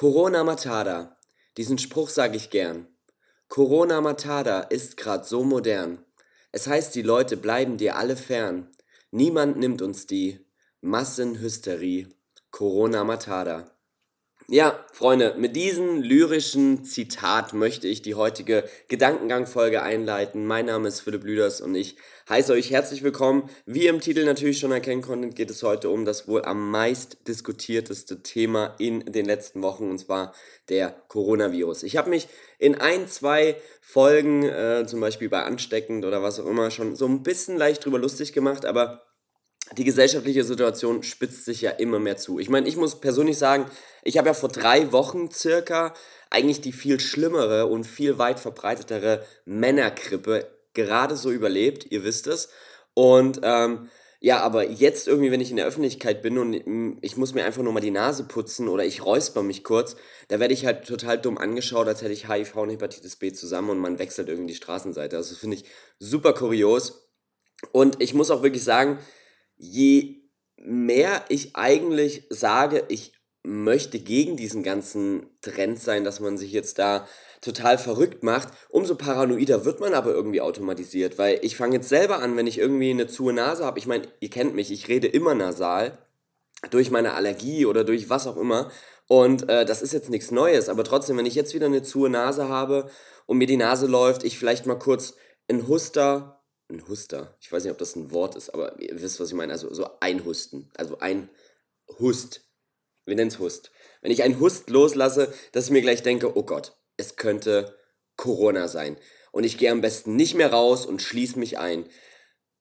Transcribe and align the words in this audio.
Corona 0.00 0.44
Matada. 0.44 1.18
Diesen 1.58 1.76
Spruch 1.76 2.08
sage 2.08 2.34
ich 2.34 2.48
gern. 2.48 2.86
Corona 3.48 4.00
Matada 4.00 4.60
ist 4.60 4.96
grad 4.96 5.26
so 5.26 5.44
modern. 5.44 6.02
Es 6.52 6.66
heißt, 6.66 6.94
die 6.94 7.02
Leute 7.02 7.36
bleiben 7.36 7.76
dir 7.76 7.96
alle 7.96 8.16
fern. 8.16 8.70
Niemand 9.10 9.58
nimmt 9.58 9.82
uns 9.82 10.06
die 10.06 10.40
Massenhysterie. 10.80 12.08
Corona 12.50 13.04
Matada. 13.04 13.76
Ja, 14.52 14.84
Freunde, 14.90 15.36
mit 15.38 15.54
diesem 15.54 16.02
lyrischen 16.02 16.84
Zitat 16.84 17.52
möchte 17.52 17.86
ich 17.86 18.02
die 18.02 18.16
heutige 18.16 18.64
Gedankengangfolge 18.88 19.80
einleiten. 19.80 20.44
Mein 20.44 20.66
Name 20.66 20.88
ist 20.88 21.02
Philipp 21.02 21.22
Lüders 21.22 21.60
und 21.60 21.76
ich 21.76 21.94
heiße 22.28 22.52
euch 22.52 22.72
herzlich 22.72 23.04
willkommen. 23.04 23.48
Wie 23.64 23.84
ihr 23.84 23.90
im 23.90 24.00
Titel 24.00 24.24
natürlich 24.24 24.58
schon 24.58 24.72
erkennen 24.72 25.02
konntet, 25.02 25.36
geht 25.36 25.50
es 25.50 25.62
heute 25.62 25.88
um 25.88 26.04
das 26.04 26.26
wohl 26.26 26.44
am 26.44 26.68
meist 26.68 27.28
diskutierteste 27.28 28.24
Thema 28.24 28.74
in 28.80 29.12
den 29.12 29.24
letzten 29.24 29.62
Wochen 29.62 29.88
und 29.88 29.98
zwar 29.98 30.34
der 30.68 30.96
Coronavirus. 31.06 31.84
Ich 31.84 31.96
habe 31.96 32.10
mich 32.10 32.26
in 32.58 32.74
ein, 32.74 33.06
zwei 33.06 33.54
Folgen, 33.80 34.42
äh, 34.42 34.84
zum 34.84 34.98
Beispiel 34.98 35.28
bei 35.28 35.44
Ansteckend 35.44 36.04
oder 36.04 36.24
was 36.24 36.40
auch 36.40 36.46
immer, 36.46 36.72
schon 36.72 36.96
so 36.96 37.06
ein 37.06 37.22
bisschen 37.22 37.56
leicht 37.56 37.84
drüber 37.84 38.00
lustig 38.00 38.32
gemacht, 38.32 38.66
aber 38.66 39.09
die 39.76 39.84
gesellschaftliche 39.84 40.44
Situation 40.44 41.02
spitzt 41.02 41.44
sich 41.44 41.60
ja 41.60 41.70
immer 41.70 41.98
mehr 41.98 42.16
zu. 42.16 42.38
Ich 42.38 42.48
meine, 42.48 42.68
ich 42.68 42.76
muss 42.76 43.00
persönlich 43.00 43.38
sagen, 43.38 43.66
ich 44.02 44.18
habe 44.18 44.28
ja 44.28 44.34
vor 44.34 44.48
drei 44.48 44.92
Wochen 44.92 45.30
circa 45.30 45.94
eigentlich 46.30 46.60
die 46.60 46.72
viel 46.72 47.00
schlimmere 47.00 47.66
und 47.66 47.84
viel 47.84 48.18
weit 48.18 48.40
verbreitetere 48.40 49.24
Männergrippe 49.44 50.48
gerade 50.74 51.16
so 51.16 51.30
überlebt, 51.30 51.90
ihr 51.90 52.04
wisst 52.04 52.26
es. 52.26 52.48
Und 52.94 53.40
ähm, 53.42 53.88
ja, 54.22 54.40
aber 54.40 54.68
jetzt 54.68 55.08
irgendwie, 55.08 55.30
wenn 55.30 55.40
ich 55.40 55.50
in 55.50 55.56
der 55.56 55.66
Öffentlichkeit 55.66 56.20
bin 56.20 56.36
und 56.36 56.98
ich 57.00 57.16
muss 57.16 57.32
mir 57.32 57.44
einfach 57.44 57.62
nur 57.62 57.72
mal 57.72 57.80
die 57.80 57.90
Nase 57.90 58.24
putzen 58.24 58.68
oder 58.68 58.84
ich 58.84 59.04
räusper 59.04 59.42
mich 59.42 59.64
kurz, 59.64 59.96
da 60.28 60.38
werde 60.38 60.52
ich 60.52 60.66
halt 60.66 60.86
total 60.86 61.18
dumm 61.18 61.38
angeschaut, 61.38 61.88
als 61.88 62.02
hätte 62.02 62.12
ich 62.12 62.28
HIV 62.28 62.54
und 62.56 62.70
Hepatitis 62.70 63.16
B 63.16 63.32
zusammen 63.32 63.70
und 63.70 63.78
man 63.78 63.98
wechselt 63.98 64.28
irgendwie 64.28 64.52
die 64.52 64.56
Straßenseite. 64.56 65.16
Also 65.16 65.30
das 65.30 65.38
finde 65.38 65.56
ich 65.56 65.64
super 65.98 66.34
kurios. 66.34 67.08
Und 67.72 68.02
ich 68.02 68.12
muss 68.12 68.30
auch 68.30 68.42
wirklich 68.42 68.64
sagen, 68.64 68.98
je 69.60 70.22
mehr 70.56 71.24
ich 71.28 71.54
eigentlich 71.54 72.26
sage, 72.30 72.84
ich 72.88 73.12
möchte 73.42 73.98
gegen 74.00 74.36
diesen 74.36 74.62
ganzen 74.62 75.26
Trend 75.40 75.78
sein, 75.78 76.04
dass 76.04 76.20
man 76.20 76.36
sich 76.36 76.52
jetzt 76.52 76.78
da 76.78 77.06
total 77.40 77.78
verrückt 77.78 78.22
macht, 78.22 78.48
umso 78.68 78.96
paranoider 78.96 79.64
wird 79.64 79.80
man 79.80 79.94
aber 79.94 80.12
irgendwie 80.12 80.40
automatisiert, 80.42 81.16
weil 81.16 81.38
ich 81.42 81.56
fange 81.56 81.76
jetzt 81.76 81.88
selber 81.88 82.20
an, 82.20 82.36
wenn 82.36 82.46
ich 82.46 82.58
irgendwie 82.58 82.90
eine 82.90 83.06
zuhe 83.06 83.32
Nase 83.32 83.64
habe, 83.64 83.78
ich 83.78 83.86
meine, 83.86 84.08
ihr 84.20 84.28
kennt 84.28 84.54
mich, 84.54 84.70
ich 84.70 84.88
rede 84.88 85.06
immer 85.06 85.34
nasal, 85.34 85.98
durch 86.70 86.90
meine 86.90 87.14
Allergie 87.14 87.64
oder 87.64 87.84
durch 87.84 88.10
was 88.10 88.26
auch 88.26 88.36
immer. 88.36 88.70
Und 89.08 89.48
äh, 89.48 89.64
das 89.64 89.80
ist 89.80 89.94
jetzt 89.94 90.10
nichts 90.10 90.30
Neues, 90.30 90.68
aber 90.68 90.84
trotzdem, 90.84 91.16
wenn 91.16 91.26
ich 91.26 91.34
jetzt 91.34 91.54
wieder 91.54 91.66
eine 91.66 91.82
zuhe 91.82 92.10
Nase 92.10 92.48
habe 92.48 92.90
und 93.26 93.38
mir 93.38 93.46
die 93.46 93.56
Nase 93.56 93.86
läuft, 93.86 94.22
ich 94.24 94.38
vielleicht 94.38 94.66
mal 94.66 94.78
kurz 94.78 95.14
ein 95.48 95.66
Huster 95.66 96.39
ein 96.70 96.86
Huster. 96.88 97.36
Ich 97.40 97.50
weiß 97.50 97.64
nicht, 97.64 97.72
ob 97.72 97.78
das 97.78 97.96
ein 97.96 98.10
Wort 98.10 98.36
ist, 98.36 98.50
aber 98.50 98.80
ihr 98.80 99.00
wisst, 99.00 99.20
was 99.20 99.28
ich 99.28 99.34
meine. 99.34 99.52
Also 99.52 99.72
so 99.72 99.88
ein 100.00 100.24
Husten. 100.24 100.70
Also 100.76 100.98
ein 100.98 101.28
Hust. 101.98 102.42
Wir 103.04 103.16
nennen 103.16 103.28
es 103.28 103.38
Hust. 103.38 103.72
Wenn 104.00 104.12
ich 104.12 104.22
einen 104.22 104.40
Hust 104.40 104.70
loslasse, 104.70 105.32
dass 105.52 105.66
ich 105.66 105.70
mir 105.70 105.82
gleich 105.82 106.02
denke, 106.02 106.36
oh 106.36 106.42
Gott, 106.42 106.76
es 106.96 107.16
könnte 107.16 107.76
Corona 108.16 108.68
sein. 108.68 108.96
Und 109.32 109.44
ich 109.44 109.58
gehe 109.58 109.70
am 109.70 109.80
besten 109.80 110.16
nicht 110.16 110.34
mehr 110.34 110.52
raus 110.52 110.86
und 110.86 111.02
schließe 111.02 111.38
mich 111.38 111.58
ein. 111.58 111.86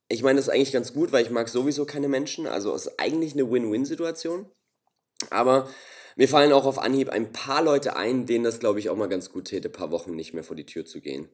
Ich 0.07 0.23
meine, 0.23 0.38
das 0.38 0.47
ist 0.47 0.53
eigentlich 0.53 0.71
ganz 0.71 0.94
gut, 0.94 1.11
weil 1.11 1.23
ich 1.23 1.31
mag 1.31 1.49
sowieso 1.49 1.85
keine 1.85 2.07
Menschen. 2.07 2.47
Also 2.47 2.73
es 2.73 2.88
ist 2.88 2.99
eigentlich 2.99 3.33
eine 3.33 3.49
Win-Win-Situation. 3.49 4.49
Aber 5.29 5.69
mir 6.16 6.27
fallen 6.27 6.53
auch 6.53 6.66
auf 6.66 6.79
Anhieb 6.79 7.09
ein 7.09 7.31
paar 7.31 7.63
Leute 7.63 7.95
ein, 7.95 8.25
denen 8.25 8.44
das, 8.44 8.59
glaube 8.59 8.79
ich, 8.79 8.89
auch 8.89 8.95
mal 8.95 9.09
ganz 9.09 9.29
gut 9.29 9.45
täte, 9.45 9.69
ein 9.69 9.73
paar 9.73 9.91
Wochen 9.91 10.16
nicht 10.16 10.33
mehr 10.33 10.44
vor 10.44 10.55
die 10.55 10.66
Tür 10.66 10.85
zu 10.85 11.01
gehen 11.01 11.29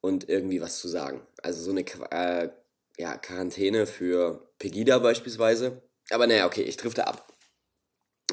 und 0.00 0.28
irgendwie 0.28 0.60
was 0.60 0.78
zu 0.78 0.88
sagen. 0.88 1.26
Also 1.42 1.62
so 1.62 1.70
eine 1.70 1.84
äh, 2.10 2.50
ja, 2.98 3.16
Quarantäne 3.16 3.86
für 3.86 4.48
Pegida 4.58 4.98
beispielsweise. 4.98 5.82
Aber 6.10 6.26
naja, 6.26 6.46
okay, 6.46 6.62
ich 6.62 6.76
drifte 6.76 7.06
ab. 7.06 7.26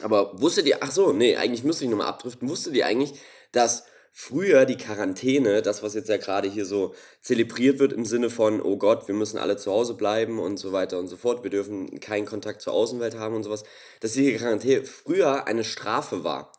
Aber 0.02 0.40
wusstet 0.42 0.66
ihr, 0.66 0.78
ach 0.82 0.92
so, 0.92 1.14
nee, 1.14 1.36
eigentlich 1.36 1.64
müsste 1.64 1.86
ich 1.86 1.90
nochmal 1.90 2.08
abdriften, 2.08 2.50
wusstet 2.50 2.76
ihr 2.76 2.86
eigentlich, 2.86 3.14
dass 3.52 3.86
früher 4.12 4.66
die 4.66 4.78
Quarantäne, 4.78 5.62
das 5.62 5.82
was 5.82 5.96
jetzt 5.96 6.08
ja 6.08 6.18
gerade 6.18 6.48
hier 6.48 6.66
so 6.66 6.94
zelebriert 7.22 7.80
wird 7.80 7.94
im 7.94 8.06
Sinne 8.06 8.30
von, 8.30 8.62
oh 8.62 8.78
Gott, 8.78 9.08
wir 9.08 9.16
müssen 9.16 9.40
alle 9.40 9.58
zu 9.58 9.72
Hause 9.72 9.96
bleiben 9.96 10.40
und 10.40 10.58
so 10.58 10.72
weiter 10.72 11.00
und 11.00 11.08
so 11.08 11.18
fort, 11.18 11.44
wir 11.44 11.50
dürfen 11.50 12.00
keinen 12.00 12.26
Kontakt 12.26 12.62
zur 12.62 12.74
Außenwelt 12.74 13.18
haben 13.18 13.36
und 13.36 13.44
sowas, 13.44 13.64
dass 14.02 14.14
die 14.14 14.36
Quarantäne 14.36 14.86
früher 14.86 15.48
eine 15.48 15.64
Strafe 15.64 16.24
war. 16.24 16.52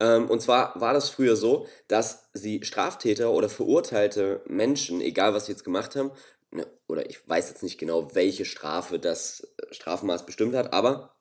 Ähm, 0.00 0.28
und 0.28 0.40
zwar 0.40 0.78
war 0.80 0.94
das 0.94 1.10
früher 1.10 1.36
so, 1.36 1.66
dass 1.86 2.30
sie 2.32 2.62
Straftäter 2.64 3.30
oder 3.30 3.48
verurteilte 3.48 4.42
Menschen, 4.46 5.00
egal 5.00 5.34
was 5.34 5.46
sie 5.46 5.52
jetzt 5.52 5.64
gemacht 5.64 5.94
haben, 5.94 6.10
ne, 6.50 6.66
oder 6.88 7.08
ich 7.08 7.28
weiß 7.28 7.50
jetzt 7.50 7.62
nicht 7.62 7.78
genau, 7.78 8.14
welche 8.14 8.44
Strafe 8.44 8.98
das 8.98 9.46
äh, 9.58 9.74
Strafmaß 9.74 10.26
bestimmt 10.26 10.54
hat, 10.54 10.72
aber 10.72 11.14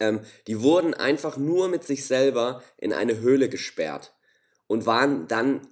ähm, 0.00 0.20
die 0.46 0.62
wurden 0.62 0.94
einfach 0.94 1.36
nur 1.36 1.68
mit 1.68 1.84
sich 1.84 2.06
selber 2.06 2.62
in 2.78 2.92
eine 2.92 3.20
Höhle 3.20 3.48
gesperrt 3.48 4.14
und 4.66 4.86
waren 4.86 5.28
dann 5.28 5.66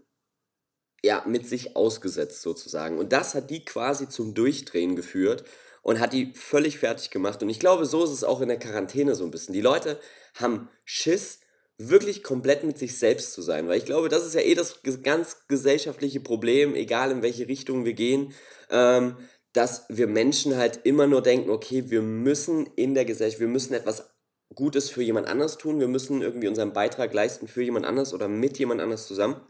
ja 1.03 1.23
mit 1.27 1.47
sich 1.47 1.77
ausgesetzt 1.77 2.43
sozusagen. 2.43 2.99
Und 2.99 3.13
das 3.13 3.35
hat 3.35 3.51
die 3.51 3.65
quasi 3.65 4.09
zum 4.09 4.35
Durchdrehen 4.35 4.97
geführt 4.97 5.45
und 5.83 6.01
hat 6.01 6.13
die 6.13 6.35
völlig 6.35 6.79
fertig 6.79 7.11
gemacht. 7.11 7.43
Und 7.43 7.49
ich 7.49 7.61
glaube, 7.61 7.87
so 7.87 8.05
ist 8.05 8.11
es 8.11 8.25
auch 8.25 8.41
in 8.41 8.49
der 8.49 8.59
Quarantäne 8.59 9.15
so 9.15 9.25
ein 9.25 9.31
bisschen. 9.31 9.55
Die 9.55 9.61
Leute 9.61 10.01
haben 10.35 10.69
Schiss, 10.85 11.41
wirklich 11.79 12.23
komplett 12.23 12.65
mit 12.65 12.79
sich 12.79 12.99
selbst 12.99 13.33
zu 13.33 13.43
sein. 13.43 13.69
Weil 13.69 13.79
ich 13.79 13.85
glaube, 13.85 14.09
das 14.09 14.25
ist 14.25 14.35
ja 14.35 14.41
eh 14.41 14.55
das 14.55 14.81
ganz 15.03 15.47
gesellschaftliche 15.49 16.21
Problem, 16.21 16.75
egal 16.75 17.11
in 17.11 17.23
welche 17.23 17.49
Richtung 17.49 17.85
wir 17.85 17.95
gehen, 17.95 18.33
ähm, 18.71 19.17
dass 19.53 19.87
wir 19.89 20.07
Menschen 20.07 20.57
halt 20.57 20.81
immer 20.85 21.07
nur 21.07 21.23
denken, 21.23 21.51
okay, 21.51 21.91
wir 21.91 22.03
müssen 22.03 22.67
in 22.77 22.95
der 22.95 23.05
Gesellschaft, 23.05 23.41
wir 23.41 23.49
müssen 23.49 23.75
etwas 23.75 24.11
Gutes 24.55 24.91
für 24.91 25.03
jemand 25.03 25.27
anders 25.27 25.59
tun, 25.59 25.81
wir 25.81 25.89
müssen 25.89 26.23
irgendwie 26.23 26.49
unseren 26.49 26.73
Beitrag 26.73 27.13
leisten 27.13 27.49
für 27.49 27.63
jemand 27.63 27.85
anders 27.85 28.15
oder 28.15 28.29
mit 28.29 28.59
jemand 28.59 28.81
anders 28.81 29.07
zusammen. 29.07 29.41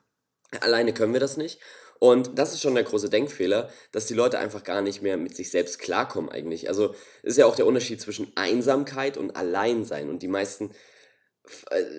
Alleine 0.61 0.95
können 0.95 1.13
wir 1.13 1.21
das 1.21 1.37
nicht. 1.37 1.61
Und 1.99 2.39
das 2.39 2.53
ist 2.53 2.61
schon 2.61 2.75
der 2.75 2.85
große 2.85 3.09
Denkfehler, 3.09 3.71
dass 3.91 4.07
die 4.07 4.15
Leute 4.15 4.39
einfach 4.39 4.65
gar 4.65 4.83
nicht 4.83 5.03
mehr 5.03 5.17
mit 5.17 5.35
sich 5.35 5.51
selbst 5.51 5.79
klarkommen 5.79 6.31
eigentlich. 6.31 6.69
Also 6.69 6.95
ist 7.23 7.39
ja 7.39 7.47
auch 7.47 7.57
der 7.57 7.67
Unterschied 7.67 8.01
zwischen 8.01 8.33
Einsamkeit 8.37 9.17
und 9.17 9.35
Alleinsein. 9.35 10.11
Und 10.11 10.23
die 10.23 10.29
meisten 10.29 10.73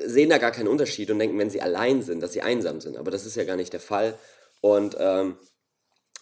sehen 0.05 0.29
da 0.29 0.37
gar 0.37 0.51
keinen 0.51 0.67
Unterschied 0.67 1.09
und 1.11 1.19
denken, 1.19 1.39
wenn 1.39 1.49
sie 1.49 1.61
allein 1.61 2.01
sind, 2.01 2.21
dass 2.21 2.33
sie 2.33 2.41
einsam 2.41 2.81
sind. 2.81 2.97
Aber 2.97 3.11
das 3.11 3.25
ist 3.25 3.35
ja 3.35 3.43
gar 3.43 3.55
nicht 3.55 3.73
der 3.73 3.79
Fall. 3.79 4.17
Und 4.61 4.95
ähm, 4.99 5.37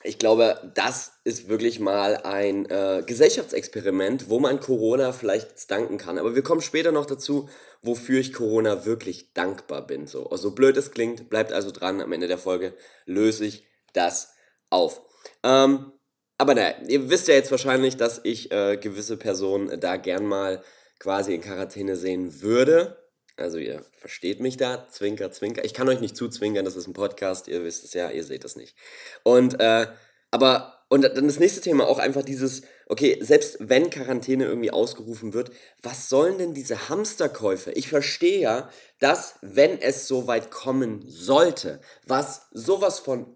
ich 0.03 0.19
glaube, 0.19 0.71
das 0.75 1.13
ist 1.23 1.49
wirklich 1.49 1.79
mal 1.79 2.17
ein 2.17 2.65
äh, 2.69 3.03
Gesellschaftsexperiment, 3.05 4.29
wo 4.29 4.39
man 4.39 4.59
Corona 4.59 5.11
vielleicht 5.13 5.71
danken 5.71 5.97
kann. 5.97 6.19
Aber 6.19 6.35
wir 6.35 6.43
kommen 6.43 6.61
später 6.61 6.91
noch 6.91 7.07
dazu, 7.07 7.49
wofür 7.81 8.19
ich 8.19 8.31
Corona 8.31 8.85
wirklich 8.85 9.33
dankbar 9.33 9.85
bin. 9.85 10.05
So, 10.05 10.29
so 10.35 10.51
blöd 10.51 10.77
es 10.77 10.91
klingt, 10.91 11.29
bleibt 11.29 11.51
also 11.51 11.71
dran. 11.71 12.01
Am 12.01 12.11
Ende 12.11 12.27
der 12.27 12.37
Folge 12.37 12.73
löse 13.05 13.45
ich 13.45 13.65
das 13.93 14.33
auf. 14.69 15.01
Ähm, 15.43 15.91
aber 16.37 16.53
naja, 16.53 16.75
ihr 16.87 17.09
wisst 17.09 17.27
ja 17.27 17.33
jetzt 17.33 17.51
wahrscheinlich, 17.51 17.97
dass 17.97 18.21
ich 18.23 18.51
äh, 18.51 18.77
gewisse 18.77 19.17
Personen 19.17 19.79
da 19.79 19.97
gern 19.97 20.25
mal 20.25 20.61
quasi 20.99 21.33
in 21.33 21.41
Quarantäne 21.41 21.95
sehen 21.95 22.41
würde. 22.41 23.04
Also 23.37 23.57
ihr 23.57 23.83
versteht 23.91 24.39
mich 24.39 24.55
da, 24.57 24.87
Zwinker, 24.89 25.31
Zwinker. 25.31 25.65
Ich 25.65 25.73
kann 25.73 25.89
euch 25.89 25.99
nicht 25.99 26.15
zuzwinkern, 26.15 26.63
das 26.63 26.75
ist 26.75 26.87
ein 26.87 26.93
Podcast, 26.93 27.47
ihr 27.47 27.63
wisst 27.63 27.83
es 27.83 27.93
ja, 27.93 28.09
ihr 28.09 28.23
seht 28.23 28.45
es 28.45 28.55
nicht. 28.55 28.75
Und, 29.23 29.59
äh, 29.59 29.87
aber, 30.31 30.85
und 30.89 31.03
dann 31.03 31.27
das 31.27 31.39
nächste 31.39 31.59
Thema 31.59 31.87
auch 31.87 31.99
einfach 31.99 32.23
dieses, 32.23 32.61
okay, 32.87 33.17
selbst 33.21 33.57
wenn 33.59 33.89
Quarantäne 33.89 34.45
irgendwie 34.45 34.71
ausgerufen 34.71 35.33
wird, 35.33 35.51
was 35.81 36.07
sollen 36.07 36.37
denn 36.37 36.53
diese 36.53 36.87
Hamsterkäufe? 36.87 37.71
Ich 37.71 37.89
verstehe 37.89 38.39
ja, 38.39 38.69
dass, 38.99 39.35
wenn 39.41 39.81
es 39.81 40.07
so 40.07 40.27
weit 40.27 40.49
kommen 40.49 41.03
sollte, 41.07 41.81
was 42.05 42.47
sowas 42.51 42.99
von 42.99 43.35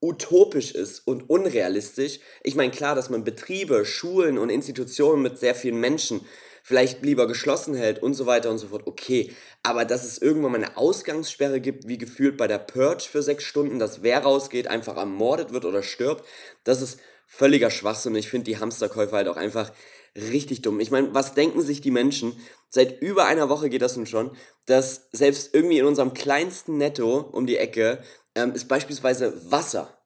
utopisch 0.00 0.72
ist 0.72 1.00
und 1.06 1.28
unrealistisch. 1.28 2.20
Ich 2.42 2.54
meine, 2.54 2.70
klar, 2.70 2.94
dass 2.94 3.10
man 3.10 3.24
Betriebe, 3.24 3.84
Schulen 3.84 4.38
und 4.38 4.48
Institutionen 4.48 5.22
mit 5.22 5.38
sehr 5.38 5.54
vielen 5.54 5.80
Menschen 5.80 6.24
vielleicht 6.68 7.02
lieber 7.02 7.26
geschlossen 7.26 7.74
hält 7.74 8.02
und 8.02 8.12
so 8.12 8.26
weiter 8.26 8.50
und 8.50 8.58
so 8.58 8.68
fort, 8.68 8.86
okay. 8.86 9.34
Aber 9.62 9.86
dass 9.86 10.04
es 10.04 10.18
irgendwann 10.18 10.52
mal 10.52 10.62
eine 10.62 10.76
Ausgangssperre 10.76 11.62
gibt, 11.62 11.88
wie 11.88 11.96
gefühlt 11.96 12.36
bei 12.36 12.46
der 12.46 12.58
Purge 12.58 13.04
für 13.10 13.22
sechs 13.22 13.44
Stunden, 13.44 13.78
dass 13.78 14.02
wer 14.02 14.22
rausgeht, 14.22 14.68
einfach 14.68 14.98
ermordet 14.98 15.50
wird 15.50 15.64
oder 15.64 15.82
stirbt, 15.82 16.26
das 16.64 16.82
ist 16.82 17.00
völliger 17.26 17.70
Schwachsinn. 17.70 18.14
Ich 18.16 18.28
finde 18.28 18.44
die 18.44 18.58
Hamsterkäufe 18.58 19.16
halt 19.16 19.28
auch 19.28 19.38
einfach 19.38 19.72
richtig 20.14 20.60
dumm. 20.60 20.78
Ich 20.80 20.90
meine, 20.90 21.14
was 21.14 21.32
denken 21.32 21.62
sich 21.62 21.80
die 21.80 21.90
Menschen? 21.90 22.38
Seit 22.68 23.00
über 23.00 23.24
einer 23.24 23.48
Woche 23.48 23.70
geht 23.70 23.80
das 23.80 23.96
nun 23.96 24.04
schon, 24.04 24.36
dass 24.66 25.08
selbst 25.12 25.54
irgendwie 25.54 25.78
in 25.78 25.86
unserem 25.86 26.12
kleinsten 26.12 26.76
Netto 26.76 27.18
um 27.18 27.46
die 27.46 27.56
Ecke 27.56 28.02
ähm, 28.34 28.52
ist 28.52 28.68
beispielsweise 28.68 29.50
Wasser. 29.50 30.04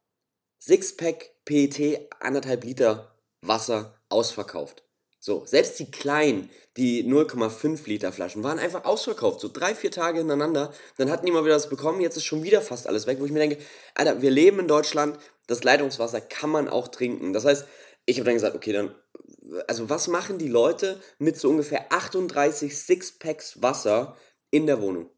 Sixpack 0.61 1.29
PET, 1.45 2.09
anderthalb 2.21 2.63
Liter 2.63 3.17
Wasser 3.41 4.01
ausverkauft. 4.09 4.85
So, 5.25 5.47
selbst 5.47 5.79
die 5.79 5.89
kleinen, 5.89 6.51
die 6.77 7.05
0,5 7.09 7.87
Liter 7.87 8.11
Flaschen, 8.11 8.43
waren 8.43 8.59
einfach 8.59 8.85
ausverkauft. 8.85 9.39
So 9.39 9.49
drei, 9.49 9.73
vier 9.73 9.93
Tage 9.93 10.19
hintereinander. 10.19 10.75
Dann 10.97 11.13
hatten 11.13 11.25
die 11.25 11.31
mal 11.31 11.45
wieder 11.45 11.55
was 11.55 11.69
bekommen. 11.69 12.01
Jetzt 12.01 12.17
ist 12.17 12.25
schon 12.25 12.43
wieder 12.43 12.61
fast 12.61 12.89
alles 12.89 13.07
weg, 13.07 13.21
wo 13.21 13.25
ich 13.25 13.31
mir 13.31 13.39
denke, 13.39 13.59
Alter, 13.95 14.21
wir 14.21 14.33
leben 14.33 14.59
in 14.59 14.67
Deutschland. 14.67 15.17
Das 15.47 15.63
Leitungswasser 15.63 16.21
kann 16.21 16.51
man 16.51 16.69
auch 16.69 16.89
trinken. 16.89 17.33
Das 17.33 17.45
heißt, 17.45 17.69
ich 18.05 18.17
habe 18.17 18.25
dann 18.25 18.35
gesagt, 18.35 18.57
okay, 18.57 18.73
dann, 18.73 18.97
also 19.69 19.89
was 19.89 20.09
machen 20.09 20.39
die 20.39 20.49
Leute 20.49 21.01
mit 21.21 21.39
so 21.39 21.51
ungefähr 21.51 21.93
38 21.93 22.77
Sixpacks 22.77 23.63
Wasser 23.63 24.17
in 24.51 24.67
der 24.67 24.83
Wohnung? 24.83 25.09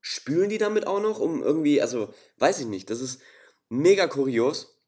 Spülen 0.00 0.48
die 0.48 0.58
damit 0.58 0.88
auch 0.88 1.00
noch, 1.00 1.20
um 1.20 1.44
irgendwie, 1.44 1.80
also 1.80 2.12
weiß 2.38 2.58
ich 2.58 2.66
nicht, 2.66 2.90
das 2.90 3.00
ist 3.00 3.20
mega 3.68 4.08
kurios. 4.08 4.80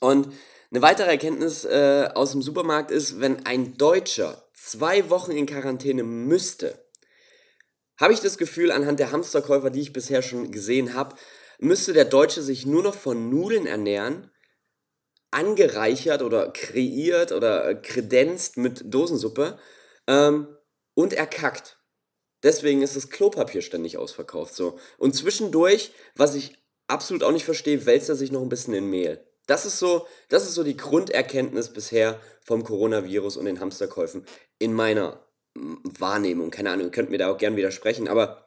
Und 0.00 0.32
eine 0.72 0.80
weitere 0.80 1.10
Erkenntnis 1.10 1.66
äh, 1.66 2.08
aus 2.14 2.32
dem 2.32 2.40
Supermarkt 2.40 2.90
ist, 2.90 3.20
wenn 3.20 3.44
ein 3.44 3.76
Deutscher 3.76 4.42
zwei 4.54 5.10
Wochen 5.10 5.32
in 5.32 5.44
Quarantäne 5.44 6.02
müsste, 6.02 6.78
habe 7.98 8.14
ich 8.14 8.20
das 8.20 8.38
Gefühl, 8.38 8.72
anhand 8.72 8.98
der 8.98 9.12
Hamsterkäufer, 9.12 9.68
die 9.68 9.82
ich 9.82 9.92
bisher 9.92 10.22
schon 10.22 10.50
gesehen 10.50 10.94
habe, 10.94 11.14
müsste 11.58 11.92
der 11.92 12.06
Deutsche 12.06 12.40
sich 12.40 12.64
nur 12.64 12.82
noch 12.82 12.94
von 12.94 13.28
Nudeln 13.28 13.66
ernähren, 13.66 14.30
angereichert 15.30 16.22
oder 16.22 16.50
kreiert 16.50 17.32
oder 17.32 17.74
kredenzt 17.74 18.56
mit 18.56 18.82
Dosensuppe 18.86 19.58
ähm, 20.06 20.56
und 20.94 21.12
erkackt. 21.12 21.78
Deswegen 22.42 22.82
ist 22.82 22.96
das 22.96 23.10
Klopapier 23.10 23.60
ständig 23.60 23.98
ausverkauft. 23.98 24.54
So. 24.54 24.78
Und 24.96 25.14
zwischendurch, 25.14 25.92
was 26.16 26.34
ich 26.34 26.56
absolut 26.88 27.22
auch 27.22 27.30
nicht 27.30 27.44
verstehe, 27.44 27.84
wälzt 27.84 28.08
er 28.08 28.16
sich 28.16 28.32
noch 28.32 28.40
ein 28.40 28.48
bisschen 28.48 28.74
in 28.74 28.88
Mehl. 28.88 29.22
Das 29.52 29.66
ist 29.66 29.78
so, 29.78 30.06
das 30.30 30.44
ist 30.44 30.54
so 30.54 30.64
die 30.64 30.78
Grunderkenntnis 30.78 31.74
bisher 31.74 32.18
vom 32.40 32.64
Coronavirus 32.64 33.36
und 33.36 33.44
den 33.44 33.60
Hamsterkäufen 33.60 34.24
in 34.58 34.72
meiner 34.72 35.26
mm, 35.52 35.74
Wahrnehmung. 35.98 36.50
Keine 36.50 36.70
Ahnung, 36.70 36.86
ihr 36.86 36.90
könnt 36.90 37.10
mir 37.10 37.18
da 37.18 37.30
auch 37.30 37.36
gern 37.36 37.54
widersprechen, 37.54 38.08
aber, 38.08 38.46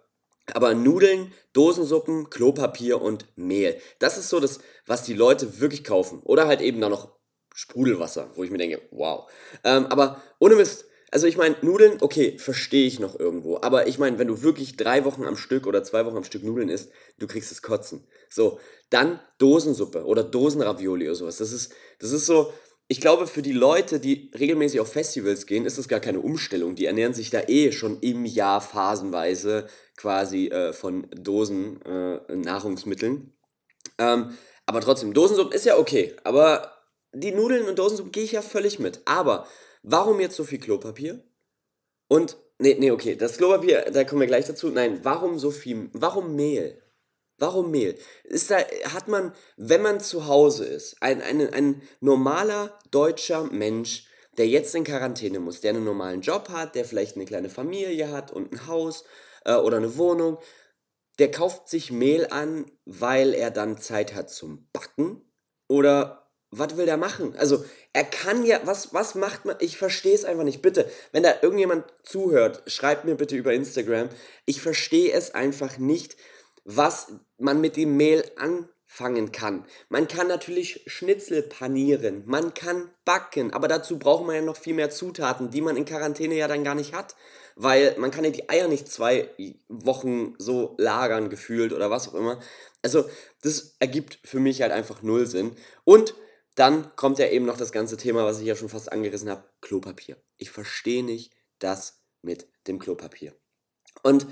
aber 0.55 0.73
Nudeln, 0.73 1.31
Dosensuppen, 1.53 2.31
Klopapier 2.31 3.03
und 3.03 3.27
Mehl. 3.35 3.79
Das 3.99 4.17
ist 4.17 4.29
so 4.29 4.39
das, 4.39 4.61
was 4.87 5.03
die 5.03 5.13
Leute 5.13 5.59
wirklich 5.59 5.83
kaufen. 5.83 6.21
Oder 6.23 6.47
halt 6.47 6.61
eben 6.61 6.81
da 6.81 6.89
noch 6.89 7.11
Sprudelwasser, 7.53 8.31
wo 8.33 8.43
ich 8.43 8.49
mir 8.49 8.57
denke, 8.57 8.81
wow. 8.89 9.29
Ähm, 9.63 9.85
aber 9.85 10.23
ohne 10.39 10.55
Mist, 10.55 10.85
also 11.15 11.27
ich 11.27 11.37
meine, 11.37 11.55
Nudeln, 11.61 11.99
okay, 12.01 12.37
verstehe 12.37 12.85
ich 12.85 12.99
noch 12.99 13.17
irgendwo. 13.17 13.57
Aber 13.61 13.87
ich 13.87 13.97
meine, 13.97 14.19
wenn 14.19 14.27
du 14.27 14.41
wirklich 14.41 14.75
drei 14.75 15.05
Wochen 15.05 15.23
am 15.23 15.37
Stück 15.37 15.65
oder 15.65 15.81
zwei 15.81 16.05
Wochen 16.05 16.17
am 16.17 16.25
Stück 16.25 16.43
Nudeln 16.43 16.67
isst, 16.67 16.91
du 17.19 17.25
kriegst 17.25 17.53
es 17.53 17.61
kotzen. 17.61 18.05
So, 18.29 18.59
dann 18.89 19.21
Dosensuppe 19.37 20.03
oder 20.03 20.23
Dosenravioli 20.23 21.05
oder 21.05 21.15
sowas. 21.15 21.37
Das 21.37 21.53
ist, 21.53 21.71
das 21.99 22.11
ist 22.11 22.25
so, 22.25 22.51
ich 22.89 22.99
glaube, 22.99 23.27
für 23.27 23.41
die 23.41 23.53
Leute, 23.53 24.01
die 24.01 24.29
regelmäßig 24.37 24.81
auf 24.81 24.91
Festivals 24.91 25.45
gehen, 25.45 25.65
ist 25.65 25.77
das 25.77 25.87
gar 25.87 26.01
keine 26.01 26.19
Umstellung. 26.19 26.75
Die 26.75 26.85
ernähren 26.85 27.13
sich 27.13 27.29
da 27.29 27.43
eh 27.47 27.71
schon 27.71 27.97
im 28.01 28.25
Jahr 28.25 28.59
phasenweise 28.59 29.67
quasi 29.95 30.47
äh, 30.47 30.73
von 30.73 31.07
Dosen 31.11 31.81
äh, 31.83 32.35
Nahrungsmitteln. 32.35 33.31
Ähm, 33.97 34.37
aber 34.65 34.81
trotzdem, 34.81 35.13
Dosensuppe 35.13 35.55
ist 35.55 35.65
ja 35.65 35.77
okay. 35.77 36.13
Aber 36.25 36.73
die 37.13 37.31
Nudeln 37.31 37.69
und 37.69 37.79
Dosensuppe 37.79 38.09
gehe 38.09 38.25
ich 38.25 38.33
ja 38.33 38.41
völlig 38.41 38.79
mit. 38.79 38.99
Aber 39.05 39.47
warum 39.85 40.19
jetzt 40.19 40.35
so 40.35 40.43
viel 40.43 40.59
Klopapier? 40.59 41.23
Und, 42.07 42.37
nee, 42.59 42.75
nee, 42.77 42.91
okay, 42.91 43.15
das 43.15 43.37
Klopapier, 43.37 43.91
da 43.91 44.03
kommen 44.03 44.21
wir 44.21 44.27
gleich 44.27 44.45
dazu. 44.45 44.69
Nein, 44.69 44.99
warum 45.03 45.39
so 45.39 45.51
viel, 45.51 45.89
warum 45.93 46.35
Mehl? 46.35 46.81
Warum 47.37 47.71
Mehl? 47.71 47.97
Ist 48.23 48.51
da, 48.51 48.57
hat 48.93 49.07
man, 49.07 49.33
wenn 49.57 49.81
man 49.81 49.99
zu 49.99 50.27
Hause 50.27 50.65
ist, 50.65 51.01
ein, 51.01 51.21
ein, 51.21 51.53
ein 51.53 51.81
normaler 51.99 52.77
deutscher 52.91 53.43
Mensch, 53.43 54.07
der 54.37 54.47
jetzt 54.47 54.75
in 54.75 54.83
Quarantäne 54.83 55.39
muss, 55.39 55.61
der 55.61 55.71
einen 55.71 55.83
normalen 55.83 56.21
Job 56.21 56.49
hat, 56.49 56.75
der 56.75 56.85
vielleicht 56.85 57.15
eine 57.15 57.25
kleine 57.25 57.49
Familie 57.49 58.11
hat 58.11 58.31
und 58.31 58.51
ein 58.51 58.67
Haus 58.67 59.05
äh, 59.45 59.55
oder 59.55 59.77
eine 59.77 59.97
Wohnung, 59.97 60.37
der 61.19 61.31
kauft 61.31 61.69
sich 61.69 61.91
Mehl 61.91 62.27
an, 62.29 62.65
weil 62.85 63.33
er 63.33 63.51
dann 63.51 63.77
Zeit 63.77 64.13
hat 64.13 64.29
zum 64.29 64.67
Backen? 64.73 65.21
Oder 65.67 66.24
was 66.51 66.77
will 66.77 66.85
der 66.85 66.97
machen? 66.97 67.35
Also, 67.37 67.65
er 67.93 68.03
kann 68.03 68.45
ja, 68.45 68.59
was, 68.65 68.93
was 68.93 69.15
macht 69.15 69.45
man? 69.45 69.55
Ich 69.59 69.77
verstehe 69.77 70.15
es 70.15 70.25
einfach 70.25 70.43
nicht. 70.43 70.61
Bitte, 70.61 70.89
wenn 71.11 71.23
da 71.23 71.33
irgendjemand 71.41 71.85
zuhört, 72.03 72.63
schreibt 72.67 73.05
mir 73.05 73.15
bitte 73.15 73.35
über 73.35 73.53
Instagram. 73.53 74.09
Ich 74.45 74.61
verstehe 74.61 75.11
es 75.11 75.33
einfach 75.33 75.77
nicht, 75.77 76.15
was 76.65 77.07
man 77.37 77.61
mit 77.61 77.77
dem 77.77 77.95
Mehl 77.95 78.23
anfangen 78.37 79.31
kann. 79.31 79.65
Man 79.89 80.07
kann 80.07 80.27
natürlich 80.27 80.83
Schnitzel 80.87 81.43
panieren, 81.43 82.23
man 82.25 82.53
kann 82.53 82.89
backen, 83.05 83.53
aber 83.53 83.67
dazu 83.67 83.99
braucht 83.99 84.25
man 84.25 84.35
ja 84.35 84.41
noch 84.41 84.57
viel 84.57 84.73
mehr 84.73 84.89
Zutaten, 84.89 85.51
die 85.51 85.61
man 85.61 85.77
in 85.77 85.85
Quarantäne 85.85 86.35
ja 86.35 86.47
dann 86.47 86.63
gar 86.63 86.75
nicht 86.75 86.93
hat. 86.93 87.15
Weil 87.57 87.95
man 87.97 88.11
kann 88.11 88.25
ja 88.25 88.31
die 88.31 88.49
Eier 88.49 88.67
nicht 88.67 88.89
zwei 88.89 89.29
Wochen 89.69 90.33
so 90.37 90.75
lagern 90.77 91.29
gefühlt 91.29 91.71
oder 91.71 91.89
was 91.89 92.09
auch 92.09 92.13
immer. 92.13 92.41
Also 92.81 93.09
das 93.43 93.77
ergibt 93.79 94.19
für 94.25 94.39
mich 94.39 94.61
halt 94.61 94.73
einfach 94.73 95.01
null 95.01 95.25
Sinn. 95.25 95.55
Und 95.85 96.15
dann 96.55 96.95
kommt 96.95 97.19
ja 97.19 97.27
eben 97.27 97.45
noch 97.45 97.57
das 97.57 97.71
ganze 97.71 97.97
Thema, 97.97 98.25
was 98.25 98.39
ich 98.39 98.45
ja 98.45 98.55
schon 98.55 98.69
fast 98.69 98.91
angerissen 98.91 99.29
habe, 99.29 99.43
Klopapier. 99.61 100.17
Ich 100.37 100.51
verstehe 100.51 101.03
nicht 101.03 101.33
das 101.59 102.01
mit 102.21 102.47
dem 102.67 102.79
Klopapier. 102.79 103.35
Und 104.03 104.25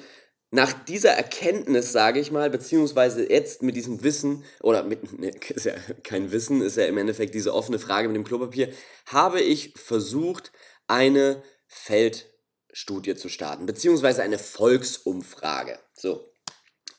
nach 0.51 0.71
dieser 0.71 1.11
Erkenntnis, 1.11 1.91
sage 1.91 2.19
ich 2.19 2.31
mal, 2.31 2.49
beziehungsweise 2.49 3.27
jetzt 3.27 3.63
mit 3.63 3.75
diesem 3.75 4.03
Wissen, 4.03 4.43
oder 4.61 4.83
mit, 4.83 5.11
ne, 5.19 5.31
ist 5.49 5.65
ja 5.65 5.73
kein 6.03 6.31
Wissen, 6.31 6.61
ist 6.61 6.77
ja 6.77 6.85
im 6.85 6.97
Endeffekt 6.97 7.33
diese 7.33 7.53
offene 7.53 7.79
Frage 7.79 8.07
mit 8.07 8.15
dem 8.15 8.23
Klopapier, 8.23 8.71
habe 9.07 9.41
ich 9.41 9.73
versucht, 9.75 10.51
eine 10.87 11.41
Feldstudie 11.67 13.15
zu 13.15 13.29
starten, 13.29 13.65
beziehungsweise 13.65 14.21
eine 14.21 14.37
Volksumfrage. 14.37 15.79
So, 15.93 16.31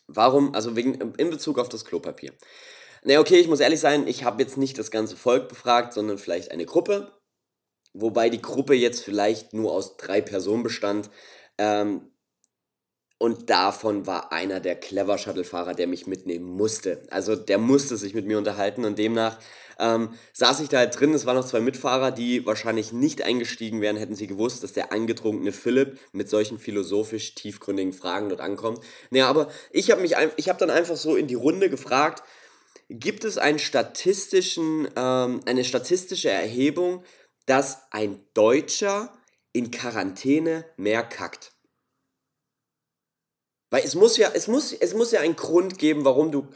warum, 0.09 0.55
also 0.55 0.75
wegen, 0.75 1.15
in 1.15 1.31
Bezug 1.31 1.59
auf 1.59 1.69
das 1.69 1.85
Klopapier. 1.85 2.33
Ne, 3.07 3.19
okay, 3.19 3.37
ich 3.37 3.49
muss 3.49 3.61
ehrlich 3.61 3.81
sein, 3.81 4.07
ich 4.07 4.25
habe 4.25 4.43
jetzt 4.43 4.57
nicht 4.57 4.79
das 4.79 4.91
ganze 4.91 5.17
Volk 5.17 5.49
befragt, 5.49 5.93
sondern 5.93 6.17
vielleicht 6.17 6.51
eine 6.51 6.65
Gruppe, 6.65 7.13
wobei 7.93 8.31
die 8.31 8.41
Gruppe 8.41 8.75
jetzt 8.75 9.05
vielleicht 9.05 9.53
nur 9.53 9.73
aus 9.73 9.99
drei 9.99 10.23
Personen 10.23 10.63
bestand. 10.63 11.11
Ähm, 11.59 12.11
und 13.19 13.49
davon 13.51 14.07
war 14.07 14.33
einer 14.33 14.59
der 14.59 14.75
Clever 14.75 15.19
Shuttle-Fahrer, 15.19 15.75
der 15.75 15.87
mich 15.87 16.07
mitnehmen 16.07 16.47
musste. 16.47 17.03
Also 17.11 17.37
der 17.37 17.59
musste 17.59 17.97
sich 17.97 18.15
mit 18.15 18.27
mir 18.27 18.39
unterhalten 18.39 18.85
und 18.85 18.99
demnach 18.99 19.39
ähm, 19.79 20.15
saß 20.33 20.61
ich 20.61 20.69
da 20.69 20.79
halt 20.79 20.99
drin. 20.99 21.15
Es 21.15 21.27
waren 21.27 21.37
noch 21.37 21.47
zwei 21.47 21.61
Mitfahrer, 21.61 22.11
die 22.11 22.47
wahrscheinlich 22.47 22.93
nicht 22.93 23.23
eingestiegen 23.23 23.81
wären, 23.81 23.97
hätten 23.97 24.17
sie 24.17 24.27
gewusst, 24.27 24.63
dass 24.63 24.73
der 24.73 24.93
angetrunkene 24.93 25.53
Philipp 25.53 25.99
mit 26.13 26.29
solchen 26.29 26.59
philosophisch 26.59 27.35
tiefgründigen 27.35 27.93
Fragen 27.93 28.29
dort 28.31 28.41
ankommt. 28.41 28.81
Naja, 29.11 29.29
aber 29.29 29.49
ich 29.71 29.91
habe 29.91 30.01
mich, 30.03 30.15
ich 30.37 30.49
habe 30.49 30.59
dann 30.59 30.71
einfach 30.71 30.97
so 30.97 31.17
in 31.17 31.27
die 31.27 31.35
Runde 31.35 31.71
gefragt, 31.71 32.23
gibt 33.01 33.25
es 33.25 33.39
einen 33.39 33.59
statistischen, 33.59 34.89
ähm, 34.97 35.41
eine 35.47 35.65
statistische 35.65 36.31
Erhebung, 36.31 37.05
dass 37.47 37.83
ein 37.91 38.27
Deutscher 38.35 39.17
in 39.53 39.71
Quarantäne 39.71 40.65
mehr 40.77 41.03
kackt? 41.03 41.53
Weil 43.71 43.85
es 43.85 43.95
muss 43.95 44.17
ja, 44.17 44.31
es 44.35 44.47
muss, 44.47 44.73
es 44.73 44.95
muss 44.95 45.13
ja 45.13 45.21
einen 45.21 45.37
Grund 45.37 45.79
geben, 45.79 46.05
warum 46.05 46.31
du 46.31 46.49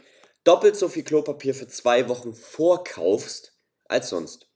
doppelt 0.43 0.77
so 0.77 0.87
viel 0.87 1.03
Klopapier 1.03 1.53
für 1.53 1.67
zwei 1.67 2.07
Wochen 2.07 2.33
vorkaufst 2.33 3.57
als 3.85 4.09
sonst. 4.09 4.49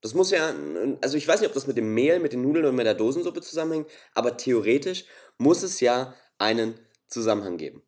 Das 0.00 0.14
muss 0.14 0.30
ja, 0.30 0.54
also 1.00 1.16
ich 1.16 1.26
weiß 1.26 1.40
nicht, 1.40 1.48
ob 1.48 1.54
das 1.54 1.66
mit 1.66 1.76
dem 1.76 1.92
Mehl, 1.92 2.20
mit 2.20 2.32
den 2.32 2.42
Nudeln 2.42 2.66
und 2.66 2.76
mit 2.76 2.86
der 2.86 2.94
Dosensuppe 2.94 3.42
zusammenhängt, 3.42 3.90
aber 4.14 4.36
theoretisch 4.36 5.04
muss 5.38 5.62
es 5.62 5.80
ja 5.80 6.14
einen 6.38 6.78
Zusammenhang 7.08 7.56
geben. 7.56 7.82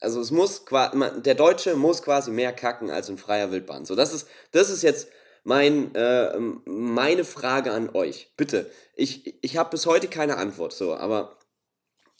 Also 0.00 0.20
es 0.20 0.30
muss 0.30 0.64
der 0.64 1.34
Deutsche 1.34 1.74
muss 1.74 2.02
quasi 2.02 2.30
mehr 2.30 2.52
kacken 2.52 2.90
als 2.90 3.08
in 3.08 3.18
freier 3.18 3.50
Wildbahn. 3.50 3.84
So, 3.84 3.96
das 3.96 4.12
ist, 4.12 4.28
das 4.52 4.70
ist 4.70 4.82
jetzt 4.82 5.08
mein, 5.44 5.94
äh, 5.94 6.38
meine 6.66 7.24
Frage 7.24 7.72
an 7.72 7.90
euch. 7.90 8.32
Bitte, 8.36 8.70
ich, 8.94 9.42
ich 9.42 9.56
habe 9.56 9.70
bis 9.70 9.86
heute 9.86 10.08
keine 10.08 10.36
Antwort, 10.36 10.72
so, 10.72 10.94
aber 10.94 11.38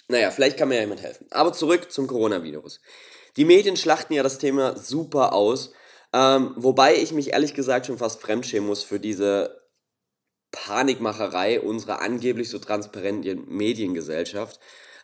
naja, 0.08 0.30
vielleicht 0.30 0.56
kann 0.56 0.68
mir 0.68 0.76
ja 0.76 0.80
jemand 0.80 1.02
helfen. 1.02 1.26
Aber 1.30 1.52
zurück 1.52 1.92
zum 1.92 2.06
Coronavirus. 2.06 2.80
Die 3.36 3.44
Medien 3.44 3.76
schlachten 3.76 4.14
ja 4.14 4.22
das 4.22 4.38
Thema 4.38 4.76
super 4.76 5.32
aus, 5.34 5.72
ähm, 6.12 6.54
wobei 6.56 6.96
ich 6.96 7.12
mich 7.12 7.32
ehrlich 7.32 7.54
gesagt 7.54 7.86
schon 7.86 7.98
fast 7.98 8.20
fremdschämen 8.20 8.66
muss 8.66 8.82
für 8.82 8.98
diese 8.98 9.68
Panikmacherei 10.50 11.60
unserer 11.60 12.00
angeblich 12.00 12.48
so 12.48 12.58
transparenten 12.58 13.44
Mediengesellschaft 13.46 14.58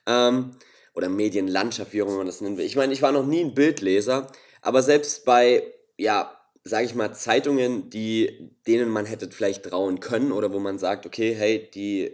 ähm, 0.07 0.57
oder 0.95 1.09
Medienlandschaft, 1.09 1.93
wie 1.93 2.03
auch 2.03 2.07
immer 2.07 2.19
man 2.19 2.27
das 2.27 2.41
nennen 2.41 2.57
will. 2.57 2.65
Ich 2.65 2.77
meine, 2.77 2.93
ich 2.93 3.03
war 3.03 3.13
noch 3.13 3.27
nie 3.27 3.45
ein 3.45 3.55
Bildleser, 3.55 4.31
aber 4.63 4.83
selbst 4.83 5.25
bei, 5.25 5.75
ja, 5.99 6.41
sage 6.63 6.87
ich 6.87 6.95
mal, 6.95 7.13
Zeitungen, 7.13 7.91
die, 7.91 8.57
denen 8.67 8.89
man 8.89 9.05
hätte 9.05 9.31
vielleicht 9.31 9.65
trauen 9.65 10.01
können 10.01 10.33
oder 10.33 10.53
wo 10.53 10.59
man 10.61 10.79
sagt, 10.79 11.05
okay, 11.05 11.35
hey, 11.35 11.69
die 11.75 12.13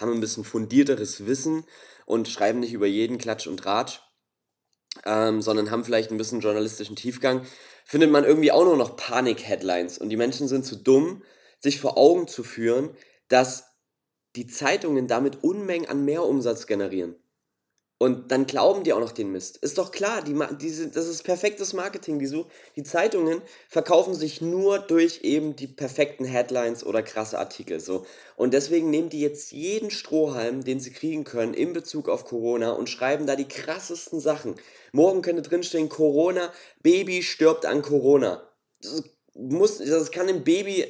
haben 0.00 0.12
ein 0.12 0.20
bisschen 0.20 0.44
fundierteres 0.44 1.26
Wissen, 1.26 1.64
und 2.12 2.28
schreiben 2.28 2.60
nicht 2.60 2.72
über 2.72 2.86
jeden 2.86 3.18
Klatsch 3.18 3.46
und 3.46 3.64
Ratsch, 3.64 4.00
ähm, 5.04 5.40
sondern 5.42 5.70
haben 5.70 5.84
vielleicht 5.84 6.10
ein 6.10 6.18
bisschen 6.18 6.40
journalistischen 6.40 6.96
Tiefgang, 6.96 7.46
findet 7.84 8.10
man 8.10 8.24
irgendwie 8.24 8.52
auch 8.52 8.64
nur 8.64 8.76
noch 8.76 8.96
Panik-Headlines. 8.96 9.98
Und 9.98 10.10
die 10.10 10.16
Menschen 10.16 10.48
sind 10.48 10.64
zu 10.64 10.76
dumm, 10.76 11.22
sich 11.58 11.80
vor 11.80 11.96
Augen 11.96 12.28
zu 12.28 12.42
führen, 12.42 12.90
dass 13.28 13.64
die 14.36 14.46
Zeitungen 14.46 15.08
damit 15.08 15.42
Unmengen 15.42 15.88
an 15.88 16.04
Mehrumsatz 16.04 16.66
generieren. 16.66 17.16
Und 18.02 18.32
dann 18.32 18.48
glauben 18.48 18.82
die 18.82 18.92
auch 18.92 18.98
noch 18.98 19.12
den 19.12 19.30
Mist. 19.30 19.58
Ist 19.58 19.78
doch 19.78 19.92
klar, 19.92 20.22
die, 20.22 20.34
die 20.60 20.90
das 20.90 21.06
ist 21.06 21.22
perfektes 21.22 21.72
Marketing. 21.72 22.18
Die, 22.18 22.26
so, 22.26 22.46
die 22.74 22.82
Zeitungen 22.82 23.40
verkaufen 23.68 24.16
sich 24.16 24.40
nur 24.40 24.80
durch 24.80 25.20
eben 25.22 25.54
die 25.54 25.68
perfekten 25.68 26.24
Headlines 26.24 26.84
oder 26.84 27.04
krasse 27.04 27.38
Artikel. 27.38 27.78
So. 27.78 28.04
Und 28.34 28.54
deswegen 28.54 28.90
nehmen 28.90 29.08
die 29.08 29.20
jetzt 29.20 29.52
jeden 29.52 29.92
Strohhalm, 29.92 30.64
den 30.64 30.80
sie 30.80 30.90
kriegen 30.90 31.22
können, 31.22 31.54
in 31.54 31.74
Bezug 31.74 32.08
auf 32.08 32.24
Corona 32.24 32.72
und 32.72 32.90
schreiben 32.90 33.24
da 33.24 33.36
die 33.36 33.46
krassesten 33.46 34.18
Sachen. 34.18 34.56
Morgen 34.90 35.22
könnte 35.22 35.42
drinstehen, 35.42 35.88
Corona, 35.88 36.52
Baby 36.82 37.22
stirbt 37.22 37.66
an 37.66 37.82
Corona. 37.82 38.42
Das, 38.80 39.04
muss, 39.34 39.78
das 39.78 40.10
kann 40.10 40.28
ein 40.28 40.42
Baby 40.42 40.86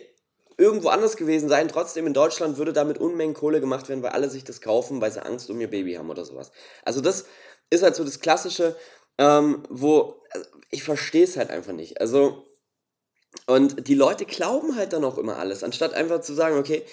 irgendwo 0.62 0.88
anders 0.88 1.16
gewesen 1.16 1.48
sein. 1.48 1.66
Trotzdem 1.66 2.06
in 2.06 2.14
Deutschland 2.14 2.56
würde 2.56 2.72
damit 2.72 2.98
Unmengen 2.98 3.34
Kohle 3.34 3.60
gemacht 3.60 3.88
werden, 3.88 4.02
weil 4.02 4.12
alle 4.12 4.30
sich 4.30 4.44
das 4.44 4.60
kaufen, 4.60 5.00
weil 5.00 5.10
sie 5.10 5.24
Angst 5.24 5.50
um 5.50 5.60
ihr 5.60 5.68
Baby 5.68 5.94
haben 5.94 6.08
oder 6.08 6.24
sowas. 6.24 6.52
Also 6.84 7.00
das 7.00 7.26
ist 7.68 7.82
halt 7.82 7.96
so 7.96 8.04
das 8.04 8.20
Klassische, 8.20 8.76
ähm, 9.18 9.64
wo 9.68 10.22
also 10.30 10.46
ich 10.70 10.84
verstehe 10.84 11.24
es 11.24 11.36
halt 11.36 11.50
einfach 11.50 11.72
nicht. 11.72 12.00
Also 12.00 12.46
und 13.46 13.88
die 13.88 13.94
Leute 13.94 14.24
glauben 14.24 14.76
halt 14.76 14.92
dann 14.92 15.04
auch 15.04 15.18
immer 15.18 15.38
alles, 15.38 15.64
anstatt 15.64 15.94
einfach 15.94 16.20
zu 16.20 16.32
sagen, 16.32 16.56
okay, 16.58 16.84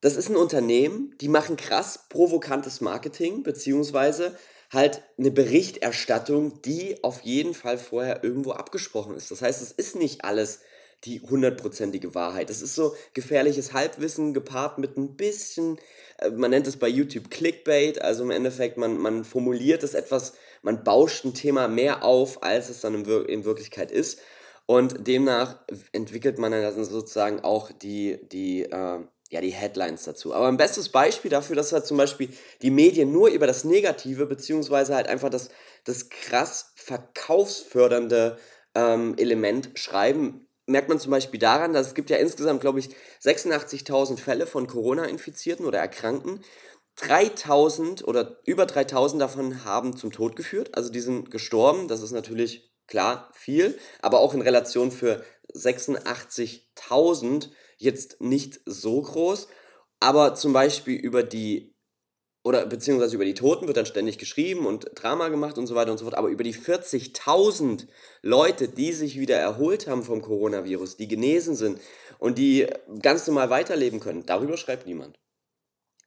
das 0.00 0.16
ist 0.16 0.28
ein 0.28 0.36
Unternehmen, 0.36 1.14
die 1.20 1.28
machen 1.28 1.56
krass 1.56 2.06
provokantes 2.08 2.80
Marketing, 2.80 3.42
beziehungsweise 3.42 4.36
halt 4.72 5.02
eine 5.18 5.30
Berichterstattung, 5.30 6.60
die 6.62 7.02
auf 7.04 7.20
jeden 7.20 7.54
Fall 7.54 7.78
vorher 7.78 8.24
irgendwo 8.24 8.52
abgesprochen 8.52 9.16
ist. 9.16 9.30
Das 9.30 9.42
heißt, 9.42 9.62
es 9.62 9.72
ist 9.72 9.96
nicht 9.96 10.24
alles 10.24 10.60
die 11.04 11.20
hundertprozentige 11.20 12.14
Wahrheit. 12.14 12.50
Das 12.50 12.62
ist 12.62 12.74
so 12.74 12.94
gefährliches 13.14 13.72
Halbwissen 13.72 14.34
gepaart 14.34 14.78
mit 14.78 14.96
ein 14.96 15.16
bisschen, 15.16 15.78
äh, 16.18 16.30
man 16.30 16.50
nennt 16.50 16.66
es 16.66 16.76
bei 16.76 16.88
YouTube 16.88 17.30
Clickbait, 17.30 18.00
also 18.00 18.24
im 18.24 18.30
Endeffekt, 18.30 18.76
man, 18.76 18.98
man 18.98 19.24
formuliert 19.24 19.82
es 19.82 19.94
etwas, 19.94 20.34
man 20.62 20.82
bauscht 20.82 21.24
ein 21.24 21.34
Thema 21.34 21.68
mehr 21.68 22.02
auf, 22.02 22.42
als 22.42 22.68
es 22.68 22.80
dann 22.80 22.94
in, 22.94 23.06
Wir 23.06 23.28
in 23.28 23.44
Wirklichkeit 23.44 23.92
ist. 23.92 24.20
Und 24.66 25.06
demnach 25.06 25.60
entwickelt 25.92 26.38
man 26.38 26.52
dann 26.52 26.84
sozusagen 26.84 27.40
auch 27.40 27.72
die, 27.72 28.18
die, 28.30 28.64
äh, 28.64 29.00
ja, 29.30 29.40
die 29.40 29.50
Headlines 29.50 30.04
dazu. 30.04 30.34
Aber 30.34 30.48
ein 30.48 30.58
bestes 30.58 30.90
Beispiel 30.90 31.30
dafür, 31.30 31.56
dass 31.56 31.72
halt 31.72 31.86
zum 31.86 31.96
Beispiel 31.96 32.28
die 32.60 32.70
Medien 32.70 33.12
nur 33.12 33.28
über 33.30 33.46
das 33.46 33.64
Negative, 33.64 34.26
beziehungsweise 34.26 34.94
halt 34.94 35.06
einfach 35.06 35.30
das, 35.30 35.48
das 35.84 36.10
krass 36.10 36.72
verkaufsfördernde 36.76 38.38
ähm, 38.74 39.14
Element 39.16 39.70
schreiben, 39.74 40.47
merkt 40.68 40.88
man 40.88 41.00
zum 41.00 41.10
Beispiel 41.10 41.40
daran, 41.40 41.72
dass 41.72 41.88
es 41.88 41.94
gibt 41.94 42.10
ja 42.10 42.18
insgesamt, 42.18 42.60
glaube 42.60 42.78
ich, 42.80 42.90
86.000 43.22 44.18
Fälle 44.18 44.46
von 44.46 44.66
Corona-Infizierten 44.66 45.66
oder 45.66 45.78
Erkrankten. 45.78 46.44
3000 46.96 48.06
oder 48.06 48.40
über 48.44 48.66
3000 48.66 49.22
davon 49.22 49.64
haben 49.64 49.96
zum 49.96 50.10
Tod 50.10 50.34
geführt, 50.34 50.74
also 50.74 50.90
die 50.90 51.00
sind 51.00 51.30
gestorben. 51.30 51.86
Das 51.88 52.02
ist 52.02 52.10
natürlich 52.10 52.72
klar 52.88 53.30
viel, 53.34 53.78
aber 54.02 54.18
auch 54.20 54.34
in 54.34 54.42
Relation 54.42 54.90
für 54.90 55.24
86.000 55.54 57.50
jetzt 57.76 58.20
nicht 58.20 58.60
so 58.66 59.00
groß. 59.00 59.46
Aber 60.00 60.34
zum 60.34 60.52
Beispiel 60.52 60.96
über 60.96 61.22
die 61.22 61.77
oder 62.48 62.64
beziehungsweise 62.64 63.14
über 63.14 63.26
die 63.26 63.34
Toten 63.34 63.66
wird 63.66 63.76
dann 63.76 63.84
ständig 63.84 64.16
geschrieben 64.16 64.64
und 64.64 64.90
Drama 64.94 65.28
gemacht 65.28 65.58
und 65.58 65.66
so 65.66 65.74
weiter 65.74 65.92
und 65.92 65.98
so 65.98 66.06
fort, 66.06 66.16
aber 66.16 66.28
über 66.28 66.44
die 66.44 66.54
40.000 66.54 67.86
Leute, 68.22 68.68
die 68.68 68.92
sich 68.94 69.20
wieder 69.20 69.36
erholt 69.36 69.86
haben 69.86 70.02
vom 70.02 70.22
Coronavirus, 70.22 70.96
die 70.96 71.08
genesen 71.08 71.56
sind 71.56 71.78
und 72.18 72.38
die 72.38 72.66
ganz 73.02 73.26
normal 73.26 73.50
weiterleben 73.50 74.00
können, 74.00 74.24
darüber 74.24 74.56
schreibt 74.56 74.86
niemand. 74.86 75.18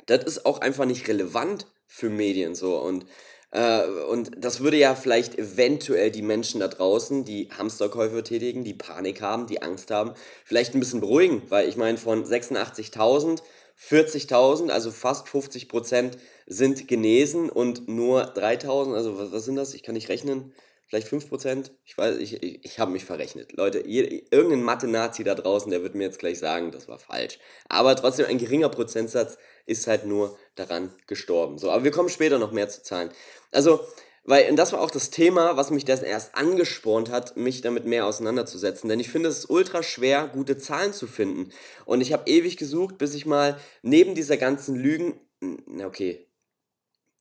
Das 0.07 0.24
ist 0.24 0.48
auch 0.48 0.62
einfach 0.62 0.86
nicht 0.86 1.07
relevant 1.07 1.67
für 1.86 2.10
Medien 2.10 2.55
so. 2.55 2.75
Und 2.75 3.05
äh, 3.51 3.83
und 4.10 4.31
das 4.38 4.62
würde 4.62 4.77
ja 4.77 4.95
vielleicht 4.95 5.38
eventuell 5.38 6.10
die 6.10 6.21
Menschen 6.21 6.62
da 6.62 6.69
draußen, 6.69 7.24
die 7.24 7.50
Hamsterkäufe 7.55 8.24
tätigen, 8.24 8.63
die 8.63 8.74
Panik 8.74 9.21
haben, 9.21 9.45
die 9.45 9.62
Angst 9.62 9.91
haben, 9.91 10.13
vielleicht 10.45 10.74
ein 10.74 10.79
bisschen 10.79 11.01
beruhigen, 11.01 11.43
weil 11.50 11.69
ich 11.69 11.77
meine, 11.77 11.98
von 11.98 12.25
86.000 12.25 13.41
40.000, 13.81 14.69
also 14.69 14.91
fast 14.91 15.27
50 15.27 15.67
Prozent, 15.67 16.17
sind 16.45 16.88
genesen 16.88 17.50
und 17.50 17.88
nur 17.88 18.33
3.000, 18.35 18.93
also 18.95 19.17
was, 19.17 19.31
was, 19.31 19.45
sind 19.45 19.55
das? 19.55 19.73
Ich 19.73 19.83
kann 19.83 19.95
nicht 19.95 20.09
rechnen. 20.09 20.53
Vielleicht 20.88 21.07
5 21.07 21.29
Prozent? 21.29 21.71
Ich 21.85 21.97
weiß, 21.97 22.17
ich, 22.17 22.43
ich, 22.43 22.65
ich 22.65 22.79
habe 22.79 22.91
mich 22.91 23.05
verrechnet. 23.05 23.53
Leute, 23.53 23.88
je, 23.88 24.25
irgendein 24.29 24.63
Mathe-Nazi 24.63 25.23
da 25.23 25.35
draußen, 25.35 25.71
der 25.71 25.83
wird 25.83 25.95
mir 25.95 26.03
jetzt 26.03 26.19
gleich 26.19 26.38
sagen, 26.38 26.71
das 26.71 26.89
war 26.89 27.00
falsch. 27.00 27.39
Aber 27.69 27.95
trotzdem, 27.95 28.25
ein 28.25 28.38
geringer 28.38 28.69
Prozentsatz 28.69 29.38
ist 29.65 29.88
halt 29.88 30.05
nur 30.05 30.38
daran 30.55 30.93
gestorben. 31.07 31.57
So, 31.57 31.71
aber 31.71 31.85
wir 31.85 31.91
kommen 31.91 32.09
später 32.09 32.39
noch 32.39 32.51
mehr 32.51 32.67
zu 32.67 32.83
Zahlen. 32.83 33.09
Also, 33.51 33.79
weil, 34.24 34.50
und 34.50 34.56
das 34.56 34.72
war 34.72 34.82
auch 34.82 34.92
das 34.92 35.10
Thema, 35.10 35.58
was 35.58 35.72
mich 35.72 35.84
das 35.84 36.04
erst 36.04 36.36
angespornt 36.36 37.10
hat, 37.10 37.38
mich 37.38 37.62
damit 37.62 37.86
mehr 37.86 38.06
auseinanderzusetzen. 38.06 38.88
Denn 38.88 39.00
ich 39.00 39.10
finde 39.10 39.30
es 39.30 39.46
ultra 39.46 39.82
schwer, 39.82 40.28
gute 40.28 40.58
Zahlen 40.58 40.94
zu 40.94 41.08
finden. 41.08 41.51
Und 41.86 42.01
ich 42.01 42.13
habe 42.13 42.30
ewig 42.30 42.58
gesucht, 42.58 42.98
bis 43.00 43.16
ich 43.16 43.25
mal 43.25 43.58
neben 43.82 44.13
dieser 44.13 44.38
ganzen 44.38 44.75
Lügen, 44.75 45.20
okay, 45.84 46.28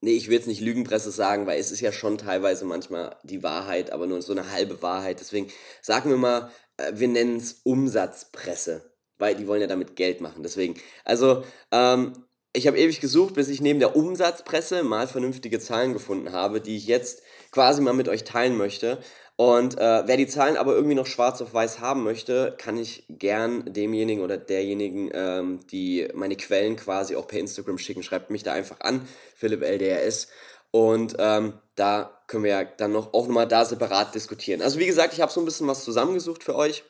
nee, 0.03 0.13
ich 0.13 0.29
will 0.29 0.37
jetzt 0.37 0.47
nicht 0.47 0.61
Lügenpresse 0.61 1.11
sagen, 1.11 1.47
weil 1.47 1.59
es 1.59 1.73
ist 1.73 1.81
ja 1.81 1.93
schon 1.93 2.19
teilweise 2.19 2.67
manchmal 2.67 3.17
die 3.23 3.43
Wahrheit, 3.43 3.93
aber 3.93 4.07
nur 4.07 4.21
so 4.21 4.33
eine 4.33 4.51
halbe 4.53 4.83
Wahrheit. 4.83 5.21
Deswegen 5.21 5.51
sagen 5.81 6.11
wir 6.11 6.19
mal, 6.19 6.51
äh, 6.77 6.93
wir 6.95 7.09
nennen 7.09 7.37
es 7.37 7.61
Umsatzpresse, 7.65 8.93
weil 9.19 9.37
die 9.37 9.47
wollen 9.47 9.63
ja 9.63 9.67
damit 9.67 9.97
Geld 9.97 10.21
machen. 10.21 10.43
Deswegen, 10.43 10.75
also, 11.05 11.45
ähm, 11.71 12.25
ich 12.53 12.67
habe 12.67 12.79
ewig 12.79 13.01
gesucht, 13.01 13.35
bis 13.35 13.49
ich 13.49 13.61
neben 13.61 13.79
der 13.79 13.95
Umsatzpresse 13.95 14.83
mal 14.83 15.07
vernünftige 15.07 15.61
Zahlen 15.61 15.93
gefunden 15.93 16.33
habe, 16.33 16.61
die 16.61 16.77
ich 16.77 16.87
jetzt 16.87 17.23
quasi 17.53 17.81
mal 17.81 17.93
mit 17.93 18.09
euch 18.09 18.25
teilen 18.25 18.57
möchte. 18.57 18.99
Und 19.37 19.79
äh, 19.79 20.03
wer 20.07 20.17
die 20.17 20.27
Zahlen 20.27 20.57
aber 20.57 20.75
irgendwie 20.75 20.97
noch 20.97 21.07
schwarz 21.07 21.41
auf 21.41 21.55
weiß 21.55 21.81
haben 21.81 22.03
möchte, 22.03 22.55
kann 22.59 22.77
ich 22.77 23.05
gern 23.09 23.73
demjenigen 23.73 24.23
oder 24.23 24.37
derjenigen, 24.37 25.11
ähm, 25.15 25.61
die 25.71 26.09
meine 26.13 26.37
Quellen 26.37 26.77
quasi 26.77 27.17
auch 27.17 27.27
per 27.27 27.39
Instagram 27.39 27.79
schicken, 27.79 28.03
schreibt 28.03 28.31
mich 28.31 28.43
da 28.43 28.53
einfach 28.53 28.81
an, 28.81 29.09
Philipp 29.35 29.63
LDRS. 29.63 30.29
Und 30.73 31.17
ähm, 31.19 31.55
da 31.75 32.21
können 32.27 32.45
wir 32.45 32.51
ja 32.51 32.65
dann 32.65 32.93
noch 32.93 33.15
auch 33.15 33.27
nochmal 33.27 33.49
da 33.49 33.65
separat 33.65 34.15
diskutieren. 34.15 34.61
Also 34.61 34.79
wie 34.79 34.87
gesagt, 34.87 35.15
ich 35.15 35.21
habe 35.21 35.33
so 35.33 35.41
ein 35.41 35.47
bisschen 35.47 35.67
was 35.67 35.85
zusammengesucht 35.85 36.45
für 36.45 36.55
euch. 36.55 36.85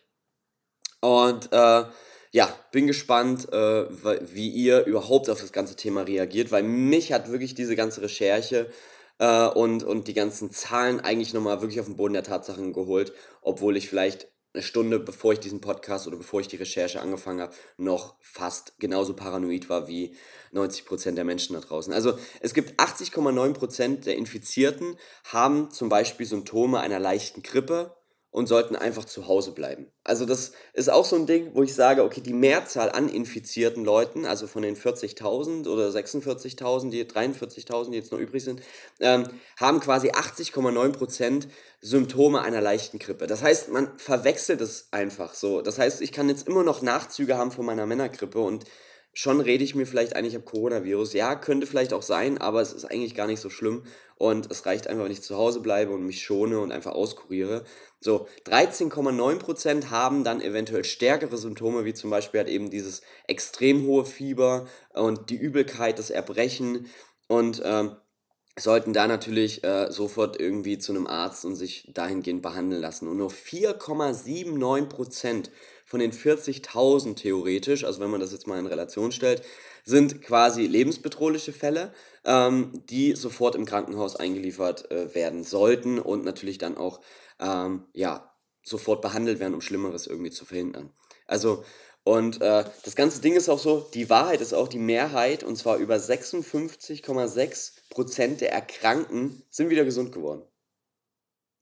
Und 1.01 1.53
äh, 1.53 1.85
ja, 2.33 2.55
bin 2.71 2.87
gespannt, 2.87 3.53
äh, 3.53 3.87
wie 4.35 4.49
ihr 4.49 4.85
überhaupt 4.85 5.29
auf 5.31 5.41
das 5.41 5.53
ganze 5.53 5.77
Thema 5.77 6.03
reagiert, 6.03 6.53
weil 6.53 6.63
mich 6.63 7.13
hat 7.13 7.31
wirklich 7.31 7.55
diese 7.55 7.75
ganze 7.75 8.03
Recherche 8.03 8.71
äh, 9.19 9.47
und, 9.49 9.83
und 9.83 10.07
die 10.07 10.15
ganzen 10.15 10.51
Zahlen 10.53 11.01
eigentlich 11.01 11.35
nochmal 11.35 11.61
wirklich 11.61 11.81
auf 11.81 11.87
den 11.87 11.97
Boden 11.97 12.15
der 12.15 12.23
Tatsachen 12.23 12.73
geholt, 12.73 13.13
obwohl 13.43 13.77
ich 13.77 13.89
vielleicht 13.89 14.29
eine 14.53 14.63
Stunde 14.63 14.99
bevor 14.99 15.33
ich 15.33 15.41
diesen 15.41 15.61
Podcast 15.61 16.07
oder 16.09 16.17
bevor 16.17 16.41
ich 16.41 16.49
die 16.49 16.57
Recherche 16.57 17.01
angefangen 17.01 17.41
habe, 17.41 17.55
noch 17.77 18.17
fast 18.21 18.79
genauso 18.81 19.15
paranoid 19.15 19.69
war 19.69 19.87
wie 19.87 20.17
90% 20.53 21.13
der 21.13 21.25
Menschen 21.25 21.55
da 21.55 21.61
draußen. 21.61 21.93
Also 21.93 22.19
es 22.41 22.55
gibt 22.55 22.81
80,9% 22.81 24.05
der 24.05 24.17
Infizierten 24.17 24.97
haben 25.25 25.71
zum 25.71 25.89
Beispiel 25.89 26.27
Symptome 26.27 26.81
einer 26.81 26.99
leichten 26.99 27.43
Grippe 27.43 27.95
und 28.33 28.47
sollten 28.47 28.77
einfach 28.77 29.05
zu 29.05 29.27
Hause 29.27 29.53
bleiben. 29.53 29.87
Also 30.05 30.25
das 30.25 30.53
ist 30.73 30.89
auch 30.89 31.05
so 31.05 31.17
ein 31.17 31.27
Ding, 31.27 31.51
wo 31.55 31.63
ich 31.63 31.75
sage, 31.75 32.05
okay, 32.05 32.21
die 32.21 32.33
Mehrzahl 32.33 32.91
an 32.91 33.09
infizierten 33.09 33.85
Leuten, 33.85 34.25
also 34.25 34.47
von 34.47 34.63
den 34.63 34.77
40.000 34.77 35.69
oder 35.69 35.89
46.000, 35.89 36.91
die 36.91 37.05
43.000, 37.05 37.91
die 37.91 37.97
jetzt 37.97 38.13
noch 38.13 38.21
übrig 38.21 38.45
sind, 38.45 38.63
ähm, 39.01 39.29
haben 39.59 39.81
quasi 39.81 40.11
80,9% 40.11 41.49
Symptome 41.81 42.43
einer 42.43 42.61
leichten 42.61 43.01
Grippe. 43.01 43.27
Das 43.27 43.43
heißt, 43.43 43.71
man 43.71 43.99
verwechselt 43.99 44.61
es 44.61 44.89
einfach 44.93 45.35
so. 45.35 45.61
Das 45.61 45.79
heißt, 45.79 46.01
ich 46.01 46.13
kann 46.13 46.29
jetzt 46.29 46.47
immer 46.47 46.63
noch 46.63 46.83
Nachzüge 46.83 47.37
haben 47.37 47.51
von 47.51 47.67
meiner 47.67 47.87
Männergrippe 47.87 48.39
und 48.39 48.65
schon 49.13 49.41
rede 49.41 49.65
ich 49.65 49.75
mir 49.75 49.87
vielleicht 49.87 50.15
eigentlich 50.15 50.37
ab 50.37 50.45
Coronavirus. 50.45 51.15
Ja, 51.15 51.35
könnte 51.35 51.67
vielleicht 51.67 51.93
auch 51.93 52.03
sein, 52.03 52.39
aber 52.39 52.61
es 52.61 52.73
ist 52.73 52.85
eigentlich 52.85 53.15
gar 53.15 53.27
nicht 53.27 53.41
so 53.41 53.51
schlimm. 53.51 53.85
Und 54.17 54.51
es 54.51 54.67
reicht 54.67 54.87
einfach, 54.87 55.05
wenn 55.05 55.13
ich 55.13 55.23
zu 55.23 55.37
Hause 55.37 55.61
bleibe 55.61 55.93
und 55.93 56.05
mich 56.05 56.23
schone 56.23 56.61
und 56.61 56.73
einfach 56.73 56.93
auskuriere. 56.93 57.65
So, 58.03 58.27
13,9% 58.47 59.91
haben 59.91 60.25
dann 60.25 60.41
eventuell 60.41 60.85
stärkere 60.85 61.37
Symptome, 61.37 61.85
wie 61.85 61.93
zum 61.93 62.09
Beispiel 62.09 62.41
halt 62.41 62.49
eben 62.49 62.71
dieses 62.71 63.03
extrem 63.27 63.87
hohe 63.87 64.07
Fieber 64.07 64.67
und 64.95 65.29
die 65.29 65.37
Übelkeit, 65.37 65.99
das 65.99 66.09
Erbrechen. 66.09 66.87
Und 67.29 67.61
ähm, 67.63 67.97
sollten 68.59 68.93
da 68.93 69.07
natürlich 69.07 69.63
äh, 69.65 69.91
sofort 69.91 70.39
irgendwie 70.41 70.79
zu 70.79 70.93
einem 70.93 71.07
Arzt 71.07 71.45
und 71.45 71.55
sich 71.57 71.91
dahingehend 71.93 72.43
behandeln 72.43 72.81
lassen. 72.81 73.09
Und 73.09 73.19
nur 73.19 73.31
4,79% 73.31 75.51
von 75.91 75.99
den 75.99 76.13
40.000 76.13 77.17
theoretisch, 77.17 77.83
also 77.85 78.01
wenn 78.01 78.11
man 78.11 78.21
das 78.21 78.31
jetzt 78.31 78.47
mal 78.47 78.61
in 78.61 78.67
Relation 78.67 79.11
stellt, 79.11 79.43
sind 79.85 80.23
quasi 80.23 80.69
lebensbedrohliche 80.69 81.53
Fälle, 81.53 81.93
ähm, 82.25 82.85
die 82.89 83.17
sofort 83.17 83.57
im 83.57 83.65
Krankenhaus 83.65 84.15
eingeliefert 84.15 84.89
äh, 84.93 85.13
werden 85.17 85.43
sollten 85.43 85.99
und 85.99 86.25
natürlich 86.25 86.59
dann 86.59 86.77
auch 86.77 87.01
ähm, 87.41 87.89
ja, 87.93 88.33
sofort 88.63 89.03
behandelt 89.03 89.41
werden, 89.41 89.55
um 89.55 89.61
Schlimmeres 89.61 90.07
irgendwie 90.07 90.31
zu 90.31 90.45
verhindern. 90.45 90.93
Also, 91.27 91.65
Und 92.05 92.41
äh, 92.41 92.65
das 92.85 92.95
ganze 92.97 93.21
Ding 93.21 93.35
ist 93.35 93.49
auch 93.49 93.59
so, 93.59 93.81
die 93.93 94.09
Wahrheit 94.11 94.41
ist 94.41 94.55
auch 94.55 94.69
die 94.69 94.79
Mehrheit, 94.79 95.43
und 95.45 95.57
zwar 95.57 95.77
über 95.79 95.97
56,6% 95.97 98.37
der 98.39 98.53
Erkrankten 98.53 99.43
sind 99.51 99.71
wieder 99.71 99.85
gesund 99.85 100.13
geworden. 100.13 100.43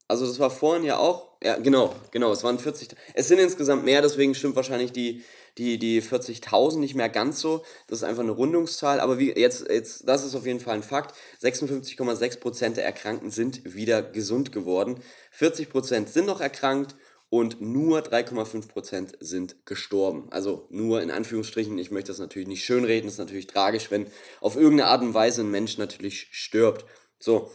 Also 0.09 0.25
das 0.25 0.39
war 0.39 0.49
vorhin 0.49 0.83
ja 0.83 0.97
auch, 0.97 1.27
ja 1.43 1.57
genau, 1.59 1.95
genau, 2.09 2.31
es 2.31 2.43
waren 2.43 2.57
40, 2.57 2.89
es 3.13 3.27
sind 3.27 3.37
insgesamt 3.37 3.85
mehr, 3.85 4.01
deswegen 4.01 4.33
stimmt 4.33 4.55
wahrscheinlich 4.55 4.91
die, 4.91 5.23
die, 5.59 5.77
die 5.77 6.01
40.000 6.01 6.79
nicht 6.79 6.95
mehr 6.95 7.09
ganz 7.09 7.39
so, 7.39 7.63
das 7.85 7.99
ist 7.99 8.03
einfach 8.03 8.23
eine 8.23 8.31
Rundungszahl, 8.31 9.01
aber 9.01 9.19
wie, 9.19 9.31
jetzt, 9.37 9.69
jetzt, 9.69 10.07
das 10.07 10.25
ist 10.25 10.33
auf 10.33 10.47
jeden 10.47 10.61
Fall 10.61 10.73
ein 10.73 10.83
Fakt, 10.83 11.13
56,6% 11.43 12.73
der 12.73 12.85
Erkrankten 12.85 13.29
sind 13.29 13.75
wieder 13.75 14.01
gesund 14.01 14.51
geworden, 14.51 14.99
40% 15.37 16.07
sind 16.07 16.25
noch 16.25 16.41
erkrankt 16.41 16.95
und 17.29 17.61
nur 17.61 17.99
3,5% 17.99 19.13
sind 19.19 19.63
gestorben. 19.67 20.29
Also 20.31 20.65
nur 20.71 21.03
in 21.03 21.11
Anführungsstrichen, 21.11 21.77
ich 21.77 21.91
möchte 21.91 22.11
das 22.11 22.17
natürlich 22.17 22.47
nicht 22.47 22.65
schönreden, 22.65 23.05
das 23.05 23.13
ist 23.13 23.19
natürlich 23.19 23.45
tragisch, 23.45 23.91
wenn 23.91 24.07
auf 24.41 24.55
irgendeine 24.55 24.89
Art 24.89 25.03
und 25.03 25.13
Weise 25.13 25.41
ein 25.41 25.51
Mensch 25.51 25.77
natürlich 25.77 26.29
stirbt. 26.31 26.85
So. 27.19 27.51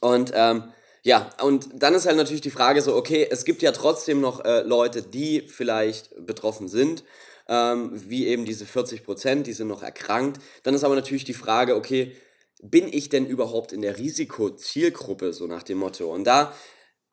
Und 0.00 0.32
ähm, 0.34 0.72
ja, 1.04 1.30
und 1.42 1.68
dann 1.74 1.94
ist 1.94 2.06
halt 2.06 2.16
natürlich 2.16 2.40
die 2.40 2.50
Frage 2.50 2.80
so, 2.80 2.96
okay, 2.96 3.28
es 3.30 3.44
gibt 3.44 3.60
ja 3.60 3.72
trotzdem 3.72 4.22
noch 4.22 4.42
äh, 4.42 4.62
Leute, 4.62 5.02
die 5.02 5.42
vielleicht 5.42 6.08
betroffen 6.24 6.66
sind, 6.66 7.04
ähm, 7.46 7.90
wie 7.92 8.26
eben 8.26 8.46
diese 8.46 8.64
40 8.64 9.04
Prozent, 9.04 9.46
die 9.46 9.52
sind 9.52 9.68
noch 9.68 9.82
erkrankt. 9.82 10.40
Dann 10.62 10.72
ist 10.72 10.82
aber 10.82 10.94
natürlich 10.94 11.24
die 11.24 11.34
Frage, 11.34 11.76
okay, 11.76 12.16
bin 12.62 12.88
ich 12.90 13.10
denn 13.10 13.26
überhaupt 13.26 13.74
in 13.74 13.82
der 13.82 13.98
Risikozielgruppe, 13.98 15.34
so 15.34 15.46
nach 15.46 15.62
dem 15.62 15.76
Motto? 15.76 16.10
Und 16.10 16.24
da 16.24 16.54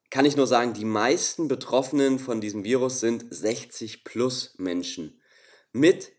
kann 0.10 0.24
ich 0.24 0.38
nur 0.38 0.48
sagen, 0.48 0.71
die 0.74 0.86
meisten 0.86 1.50
Betroffenen 1.50 2.17
von 2.17 2.39
diesem 2.39 2.63
Virus 2.63 3.01
sind 3.01 3.25
60 3.29 4.05
plus 4.05 4.53
Menschen 4.57 5.19
mit 5.74 6.13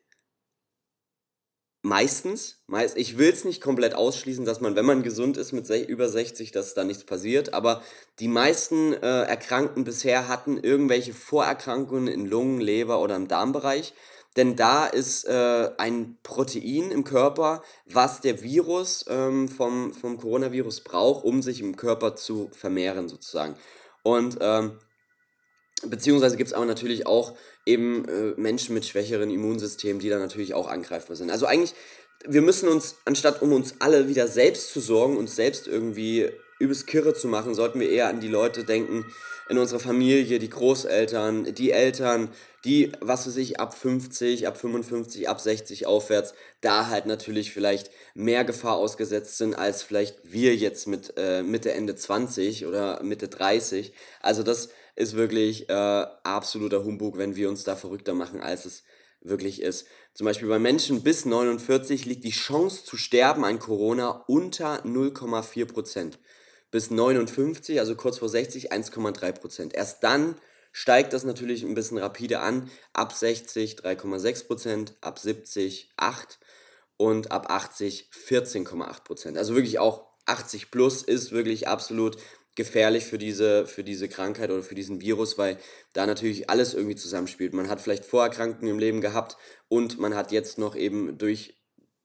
Meistens, 1.85 2.63
meist, 2.69 2.97
ich 2.97 3.19
will 3.19 3.33
es 3.33 3.45
nicht 3.45 3.61
komplett 3.61 3.97
ausschließen, 3.97 4.45
dass 4.45 4.61
man, 4.61 4.77
wenn 4.77 4.87
man 4.87 5.03
gesund 5.03 5.37
ist 5.37 5.51
mit 5.51 5.69
über 5.69 6.09
60, 6.09 6.53
dass 6.53 6.75
da 6.75 6.85
nichts 6.85 7.03
passiert, 7.03 7.55
aber 7.55 7.83
die 8.21 8.29
meisten 8.29 8.93
äh, 8.93 9.23
Erkrankten 9.23 9.83
bisher 9.83 10.29
hatten 10.29 10.59
irgendwelche 10.59 11.13
Vorerkrankungen 11.13 12.07
in 12.07 12.27
Lungen, 12.27 12.61
Leber 12.61 13.01
oder 13.01 13.17
im 13.17 13.27
Darmbereich, 13.27 13.95
denn 14.37 14.55
da 14.55 14.87
ist 14.87 15.25
äh, 15.25 15.71
ein 15.77 16.19
Protein 16.23 16.93
im 16.93 17.03
Körper, 17.03 17.65
was 17.87 18.21
der 18.21 18.43
Virus 18.45 19.05
ähm, 19.09 19.49
vom, 19.49 19.93
vom 19.93 20.19
Coronavirus 20.19 20.83
braucht, 20.83 21.25
um 21.25 21.43
sich 21.43 21.61
im 21.61 21.77
Körper 21.77 22.15
zu 22.15 22.49
vermehren 22.53 23.09
sozusagen. 23.09 23.57
Und 24.05 24.39
ähm, 24.41 24.79
beziehungsweise 25.87 26.37
gibt 26.37 26.49
es 26.49 26.55
aber 26.55 26.67
natürlich 26.67 27.07
auch 27.07 27.37
eben 27.67 28.05
äh, 28.09 28.41
Menschen 28.41 28.75
mit 28.75 28.85
schwächeren 28.85 29.31
Immunsystemen, 29.31 30.01
die 30.01 30.09
da 30.09 30.19
natürlich 30.19 30.55
auch 30.55 30.69
angreifbar 30.69 31.17
sind. 31.17 31.31
Also 31.31 31.47
eigentlich, 31.47 31.75
wir 32.27 32.43
müssen 32.43 32.69
uns, 32.69 32.97
anstatt 33.05 33.43
um 33.43 33.53
uns 33.53 33.75
alle 33.79 34.09
wieder 34.09 34.29
selbst 34.29 34.73
zu 34.73 34.81
sorgen, 34.81 35.17
uns 35.17 35.35
selbst 35.35 35.67
irgendwie 35.67 36.31
übelst 36.59 36.87
kirre 36.87 37.15
zu 37.15 37.27
machen, 37.27 37.55
sollten 37.55 37.81
wir 37.81 37.91
eher 37.91 38.09
an 38.09 38.21
die 38.21 38.29
Leute 38.29 38.65
denken 38.65 39.05
in 39.49 39.59
unserer 39.59 39.81
Familie, 39.81 40.39
die 40.39 40.49
Großeltern, 40.49 41.55
die 41.55 41.73
Eltern, 41.73 42.31
die, 42.65 42.93
was 43.01 43.27
weiß 43.27 43.37
ich, 43.37 43.59
ab 43.59 43.77
50, 43.77 44.47
ab 44.47 44.57
55, 44.57 45.29
ab 45.29 45.41
60 45.41 45.87
aufwärts, 45.87 46.35
da 46.61 46.87
halt 46.87 47.07
natürlich 47.07 47.53
vielleicht 47.53 47.91
mehr 48.15 48.45
Gefahr 48.45 48.77
ausgesetzt 48.77 49.37
sind, 49.37 49.55
als 49.55 49.83
vielleicht 49.83 50.21
wir 50.23 50.55
jetzt 50.55 50.87
mit 50.87 51.15
äh, 51.17 51.43
Mitte, 51.43 51.73
Ende 51.73 51.97
20 51.97 52.67
oder 52.67 53.03
Mitte 53.03 53.27
30. 53.27 53.93
Also 54.21 54.45
das 54.45 54.69
ist 54.95 55.17
wirklich 55.17 55.69
äh, 55.69 55.73
absoluter 55.73 56.85
Humbug, 56.85 57.19
wenn 57.19 57.37
wir 57.37 57.49
uns 57.49 57.65
da 57.65 57.77
verrückter 57.77 58.15
machen, 58.15 58.41
als 58.41 58.65
es 58.65 58.83
wirklich 59.21 59.63
ist. 59.63 59.87
Zum 60.15 60.27
Beispiel 60.27 60.49
bei 60.49 60.59
Menschen 60.59 61.03
bis 61.03 61.25
49 61.25 62.05
liegt 62.05 62.25
die 62.25 62.31
Chance 62.31 62.85
zu 62.85 62.97
sterben 62.97 63.45
an 63.45 63.59
Corona 63.59 64.25
unter 64.27 64.85
0,4%. 64.85 66.15
Bis 66.71 66.91
59, 66.91 67.79
also 67.79 67.95
kurz 67.95 68.19
vor 68.19 68.29
60, 68.29 68.73
1,3%. 68.73 69.75
Erst 69.75 70.03
dann 70.03 70.37
steigt 70.73 71.13
das 71.13 71.25
natürlich 71.25 71.63
ein 71.63 71.75
bisschen 71.75 71.99
rapide 71.99 72.41
an. 72.41 72.71
Ab 72.93 73.13
60 73.13 73.77
3,6%, 73.77 74.95
ab 75.01 75.19
70 75.19 75.93
8 75.97 76.39
und 76.97 77.31
ab 77.31 77.51
80 77.51 78.11
14,8%. 78.13 79.37
Also 79.37 79.55
wirklich 79.55 79.79
auch 79.79 80.07
80 80.27 80.71
plus 80.71 81.03
ist 81.03 81.33
wirklich 81.33 81.69
absolut 81.69 82.17
gefährlich 82.55 83.05
für 83.05 83.19
diese, 83.19 83.67
für 83.67 83.85
diese 83.85 84.09
Krankheit 84.09 84.51
oder 84.51 84.63
für 84.63 84.75
diesen 84.75 85.01
Virus, 85.01 85.39
weil 85.39 85.59
da 85.95 86.07
natürlich 86.07 86.51
alles 86.51 86.75
irgendwie 86.75 86.97
zusammenspielt. 86.97 87.55
Man 87.55 87.69
hat 87.69 87.81
vielleicht 87.81 88.05
Vorerkrankungen 88.05 88.73
im 88.73 88.79
Leben 88.79 89.01
gehabt 89.01 89.37
und 89.69 89.99
man 89.99 90.15
hat 90.15 90.33
jetzt 90.33 90.59
noch 90.59 90.77
eben 90.77 91.17
durch 91.19 91.59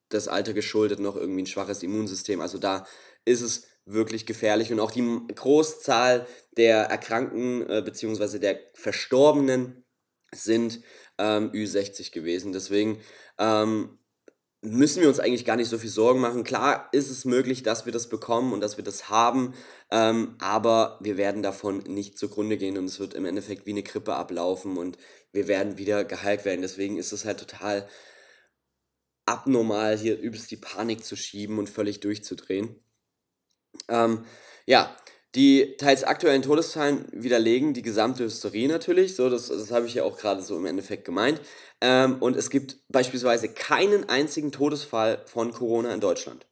das 0.09 0.27
Alter 0.27 0.53
geschuldet 0.53 0.99
noch 0.99 1.17
irgendwie 1.17 1.43
ein 1.43 1.47
schwaches 1.47 1.83
Immunsystem. 1.83 2.39
Also 2.39 2.57
da 2.57 2.87
ist 3.25 3.41
es 3.41 3.67
wirklich 3.85 4.25
gefährlich 4.25 4.71
und 4.71 4.79
auch 4.79 4.91
die 4.91 5.21
Großzahl 5.33 6.27
der 6.55 6.83
Erkrankten 6.83 7.69
äh, 7.69 7.81
bzw. 7.83 8.39
der 8.39 8.59
Verstorbenen 8.73 9.85
sind 10.33 10.81
ähm, 11.17 11.51
Ü60 11.51 12.11
gewesen. 12.11 12.51
Deswegen 12.51 13.01
ähm, 13.37 13.97
müssen 14.71 15.01
wir 15.01 15.09
uns 15.09 15.19
eigentlich 15.19 15.45
gar 15.45 15.55
nicht 15.55 15.69
so 15.69 15.77
viel 15.77 15.89
Sorgen 15.89 16.19
machen. 16.19 16.43
Klar 16.43 16.89
ist 16.91 17.09
es 17.09 17.25
möglich, 17.25 17.63
dass 17.63 17.85
wir 17.85 17.93
das 17.93 18.09
bekommen 18.09 18.53
und 18.53 18.61
dass 18.61 18.77
wir 18.77 18.83
das 18.83 19.09
haben, 19.09 19.53
ähm, 19.91 20.35
aber 20.39 20.97
wir 21.01 21.17
werden 21.17 21.43
davon 21.43 21.79
nicht 21.79 22.17
zugrunde 22.17 22.57
gehen 22.57 22.77
und 22.77 22.85
es 22.85 22.99
wird 22.99 23.13
im 23.13 23.25
Endeffekt 23.25 23.65
wie 23.65 23.71
eine 23.71 23.83
Grippe 23.83 24.15
ablaufen 24.15 24.77
und 24.77 24.97
wir 25.31 25.47
werden 25.47 25.77
wieder 25.77 26.03
geheilt 26.05 26.45
werden. 26.45 26.61
Deswegen 26.61 26.97
ist 26.97 27.11
es 27.11 27.25
halt 27.25 27.39
total 27.39 27.87
abnormal, 29.25 29.97
hier 29.97 30.17
übelst 30.17 30.49
die 30.51 30.57
Panik 30.57 31.03
zu 31.03 31.15
schieben 31.15 31.59
und 31.59 31.69
völlig 31.69 31.99
durchzudrehen. 31.99 32.79
Ähm, 33.89 34.25
ja, 34.65 34.95
die 35.37 35.77
teils 35.77 36.03
aktuellen 36.03 36.41
Todeszahlen 36.41 37.05
widerlegen 37.11 37.73
die 37.73 37.83
gesamte 37.83 38.23
Hysterie 38.23 38.67
natürlich, 38.67 39.15
so 39.15 39.29
das, 39.29 39.47
das 39.47 39.71
habe 39.71 39.85
ich 39.85 39.93
ja 39.93 40.03
auch 40.03 40.17
gerade 40.17 40.41
so 40.41 40.57
im 40.57 40.65
Endeffekt 40.65 41.05
gemeint. 41.05 41.39
Ähm, 41.79 42.17
und 42.19 42.35
es 42.35 42.49
gibt 42.49 42.77
beispielsweise 42.89 43.49
keinen 43.49 44.09
einzigen 44.09 44.51
Todesfall 44.51 45.23
von 45.27 45.53
Corona 45.53 45.93
in 45.93 45.99
Deutschland. 45.99 46.47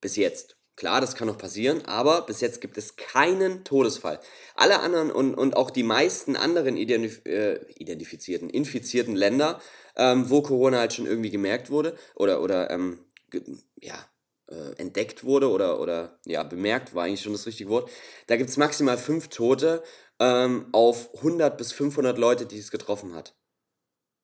Bis 0.00 0.16
jetzt. 0.16 0.56
Klar, 0.76 1.00
das 1.00 1.14
kann 1.14 1.28
noch 1.28 1.38
passieren, 1.38 1.84
aber 1.84 2.22
bis 2.22 2.40
jetzt 2.40 2.60
gibt 2.60 2.78
es 2.78 2.96
keinen 2.96 3.62
Todesfall. 3.62 4.20
Alle 4.54 4.80
anderen 4.80 5.10
und, 5.10 5.34
und 5.34 5.54
auch 5.54 5.70
die 5.70 5.82
meisten 5.82 6.34
anderen 6.34 6.76
identif 6.76 7.24
äh, 7.26 7.60
identifizierten, 7.74 8.48
infizierten 8.48 9.14
Länder, 9.14 9.60
ähm, 9.96 10.30
wo 10.30 10.40
Corona 10.40 10.78
halt 10.78 10.94
schon 10.94 11.06
irgendwie 11.06 11.30
gemerkt 11.30 11.70
wurde 11.70 11.96
oder, 12.14 12.42
oder 12.42 12.70
ähm, 12.70 13.00
ja, 13.80 13.94
äh, 14.52 14.78
entdeckt 14.78 15.24
wurde 15.24 15.50
oder, 15.50 15.80
oder 15.80 16.18
ja, 16.26 16.42
bemerkt, 16.42 16.94
war 16.94 17.04
eigentlich 17.04 17.22
schon 17.22 17.32
das 17.32 17.46
richtige 17.46 17.70
Wort. 17.70 17.90
Da 18.26 18.36
gibt 18.36 18.50
es 18.50 18.56
maximal 18.56 18.98
fünf 18.98 19.28
Tote 19.28 19.82
ähm, 20.20 20.66
auf 20.72 21.14
100 21.16 21.56
bis 21.56 21.72
500 21.72 22.18
Leute, 22.18 22.46
die 22.46 22.58
es 22.58 22.70
getroffen 22.70 23.14
hat. 23.14 23.34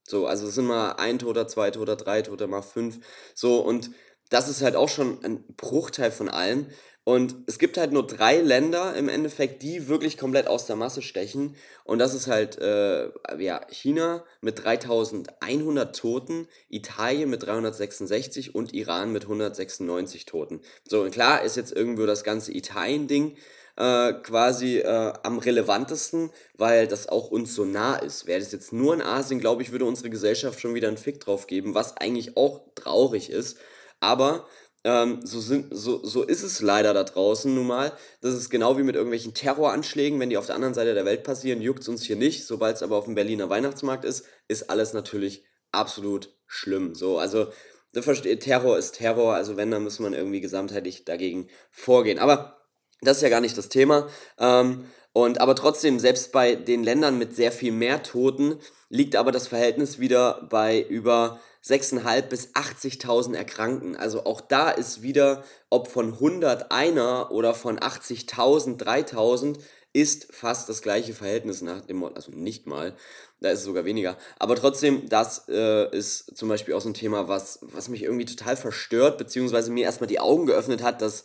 So, 0.09 0.27
also 0.27 0.47
es 0.49 0.55
sind 0.55 0.67
mal 0.67 0.93
ein 0.93 1.19
Toter, 1.19 1.49
zwei 1.49 1.71
Toter, 1.71 1.97
drei 1.97 2.23
Toter, 2.23 2.47
mal 2.47 2.63
fünf. 2.63 3.01
So, 3.35 3.61
und 3.61 3.91
das 4.31 4.49
ist 4.49 4.63
halt 4.63 4.77
auch 4.77 4.89
schon 4.89 5.23
ein 5.25 5.45
Bruchteil 5.57 6.11
von 6.11 6.29
allem. 6.29 6.69
Und 7.09 7.37
es 7.47 7.59
gibt 7.59 7.79
halt 7.79 7.91
nur 7.91 8.07
drei 8.07 8.37
Länder 8.37 8.95
im 8.95 9.09
Endeffekt, 9.09 9.63
die 9.63 9.89
wirklich 9.89 10.19
komplett 10.19 10.47
aus 10.47 10.67
der 10.67 10.77
Masse 10.77 11.01
stechen. 11.01 11.57
Und 11.85 12.01
das 12.01 12.13
ist 12.13 12.27
halt 12.27 12.59
äh, 12.59 13.09
ja, 13.39 13.63
China 13.71 14.25
mit 14.43 14.63
3100 14.63 15.97
Toten, 15.97 16.49
Italien 16.69 17.31
mit 17.31 17.43
366 17.45 18.55
und 18.55 18.75
Iran 18.75 19.11
mit 19.11 19.23
196 19.23 20.27
Toten. 20.27 20.61
So, 20.87 21.01
und 21.01 21.11
klar 21.11 21.43
ist 21.43 21.57
jetzt 21.57 21.73
irgendwo 21.73 22.05
das 22.05 22.25
ganze 22.25 22.53
Italien-Ding 22.55 23.39
äh, 23.79 24.13
quasi 24.13 24.81
äh, 24.81 25.15
am 25.23 25.39
relevantesten, 25.39 26.29
weil 26.59 26.89
das 26.89 27.09
auch 27.09 27.31
uns 27.31 27.55
so 27.55 27.65
nah 27.65 27.97
ist. 27.97 28.27
Wäre 28.27 28.41
das 28.41 28.53
jetzt 28.53 28.75
nur 28.75 28.93
in 28.93 29.01
Asien, 29.01 29.41
glaube 29.41 29.63
ich, 29.63 29.73
würde 29.73 29.87
unsere 29.87 30.11
Gesellschaft 30.11 30.61
schon 30.61 30.75
wieder 30.75 30.89
einen 30.89 30.99
Fick 30.99 31.21
drauf 31.21 31.47
geben, 31.47 31.75
was 31.75 31.97
eigentlich 31.97 32.37
auch 32.37 32.61
traurig 32.75 33.31
ist. 33.31 33.57
Aber 33.99 34.47
ähm, 34.89 35.21
so, 35.23 35.39
sind, 35.39 35.67
so, 35.71 36.03
so 36.03 36.23
ist 36.23 36.43
es 36.43 36.63
leider 36.63 36.95
da 36.95 37.05
draußen 37.05 37.55
nun 37.55 37.67
mal. 37.67 37.93
Das 38.23 38.33
ist 38.33 38.49
genau 38.49 38.79
wie 38.79 38.83
mit 38.83 38.95
irgendwelchen 38.95 39.35
Terroranschlägen, 39.35 40.19
wenn 40.19 40.31
die 40.31 40.39
auf 40.39 40.47
der 40.47 40.55
anderen 40.55 40.73
Seite 40.73 40.95
der 40.95 41.05
Welt 41.05 41.25
passieren, 41.25 41.61
juckt 41.61 41.83
es 41.83 41.89
uns 41.89 42.05
hier 42.05 42.17
nicht. 42.17 42.47
Sobald 42.47 42.77
es 42.77 42.83
aber 42.83 42.97
auf 42.97 43.05
dem 43.05 43.15
Berliner 43.15 43.51
Weihnachtsmarkt 43.51 44.07
ist, 44.07 44.25
ist 44.49 44.71
alles 44.71 44.95
natürlich 44.95 45.45
absolut 45.73 46.35
schlimm. 46.47 46.95
So, 46.95 47.19
also 47.19 47.49
Terror 47.93 48.79
ist 48.79 48.93
Terror, 48.93 49.35
also 49.35 49.59
wenn, 49.59 49.71
dann 49.71 49.85
muss 49.85 49.99
man 49.99 50.15
irgendwie 50.15 50.41
gesamtheitlich 50.41 51.05
dagegen 51.05 51.49
vorgehen. 51.71 52.19
Aber 52.19 52.63
das 53.03 53.19
ist 53.19 53.23
ja 53.23 53.29
gar 53.29 53.43
nicht 53.43 53.59
das 53.59 53.69
Thema. 53.69 54.09
Ähm, 54.39 54.87
und 55.13 55.41
aber 55.41 55.55
trotzdem, 55.55 55.99
selbst 55.99 56.33
bei 56.33 56.55
den 56.55 56.85
Ländern 56.85 57.19
mit 57.19 57.35
sehr 57.35 57.53
viel 57.53 57.73
mehr 57.73 58.03
Toten, 58.03 58.59
liegt 58.89 59.17
aber 59.17 59.33
das 59.33 59.49
Verhältnis 59.49 59.99
wieder 59.99 60.47
bei 60.51 60.81
über 60.81 61.41
6.500 61.65 62.23
bis 62.23 62.55
80.000 62.55 63.35
Erkrankten. 63.35 63.97
Also 63.97 64.25
auch 64.25 64.41
da 64.41 64.71
ist 64.71 65.03
wieder, 65.03 65.45
ob 65.71 65.89
von 65.89 66.15
100 66.15 66.71
einer 66.73 67.31
oder 67.31 67.55
von 67.55 67.79
80.000 67.79 68.77
3000, 68.77 69.59
ist 69.93 70.29
fast 70.33 70.69
das 70.69 70.83
gleiche 70.83 71.15
Verhältnis 71.15 71.63
nach 71.63 71.81
dem 71.81 71.97
Mord, 71.97 72.15
also 72.15 72.31
nicht 72.31 72.67
mal, 72.67 72.95
da 73.41 73.51
ist 73.51 73.61
es 73.61 73.65
sogar 73.65 73.85
weniger. 73.85 74.17
Aber 74.39 74.55
trotzdem, 74.55 75.09
das 75.09 75.49
äh, 75.49 75.91
ist 75.97 76.37
zum 76.37 76.49
Beispiel 76.49 76.75
auch 76.75 76.81
so 76.81 76.91
ein 76.91 76.95
Thema, 76.95 77.27
was, 77.27 77.59
was 77.63 77.89
mich 77.89 78.03
irgendwie 78.03 78.27
total 78.27 78.57
verstört, 78.57 79.19
beziehungsweise 79.19 79.71
mir 79.71 79.85
erstmal 79.85 80.07
die 80.07 80.21
Augen 80.21 80.47
geöffnet 80.47 80.83
hat, 80.83 81.01
dass 81.01 81.25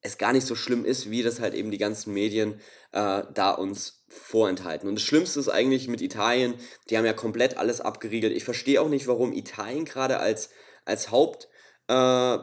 es 0.00 0.18
gar 0.18 0.32
nicht 0.32 0.46
so 0.46 0.54
schlimm 0.54 0.84
ist, 0.84 1.10
wie 1.10 1.22
das 1.22 1.40
halt 1.40 1.54
eben 1.54 1.70
die 1.70 1.78
ganzen 1.78 2.14
Medien 2.14 2.60
äh, 2.92 3.22
da 3.34 3.50
uns 3.50 4.04
vorenthalten. 4.08 4.88
Und 4.88 4.94
das 4.94 5.02
Schlimmste 5.02 5.40
ist 5.40 5.48
eigentlich 5.48 5.88
mit 5.88 6.00
Italien, 6.00 6.54
die 6.88 6.96
haben 6.96 7.04
ja 7.04 7.12
komplett 7.12 7.56
alles 7.56 7.80
abgeriegelt. 7.80 8.32
Ich 8.32 8.44
verstehe 8.44 8.80
auch 8.80 8.88
nicht, 8.88 9.06
warum 9.06 9.32
Italien 9.32 9.84
gerade 9.84 10.18
als, 10.18 10.50
als 10.84 11.10
Haupt- 11.10 11.48
äh, 11.88 12.38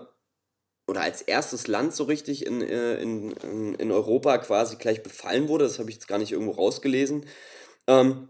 oder 0.87 1.01
als 1.01 1.21
erstes 1.23 1.67
Land 1.67 1.95
so 1.95 2.03
richtig 2.03 2.45
in, 2.45 2.61
äh, 2.61 3.01
in, 3.01 3.31
in, 3.31 3.91
Europa 3.91 4.37
quasi 4.37 4.75
gleich 4.75 5.01
befallen 5.01 5.47
wurde. 5.47 5.65
Das 5.65 5.79
habe 5.79 5.89
ich 5.89 5.95
jetzt 5.95 6.07
gar 6.07 6.19
nicht 6.19 6.31
irgendwo 6.31 6.51
rausgelesen. 6.51 7.25
Ähm, 7.87 8.29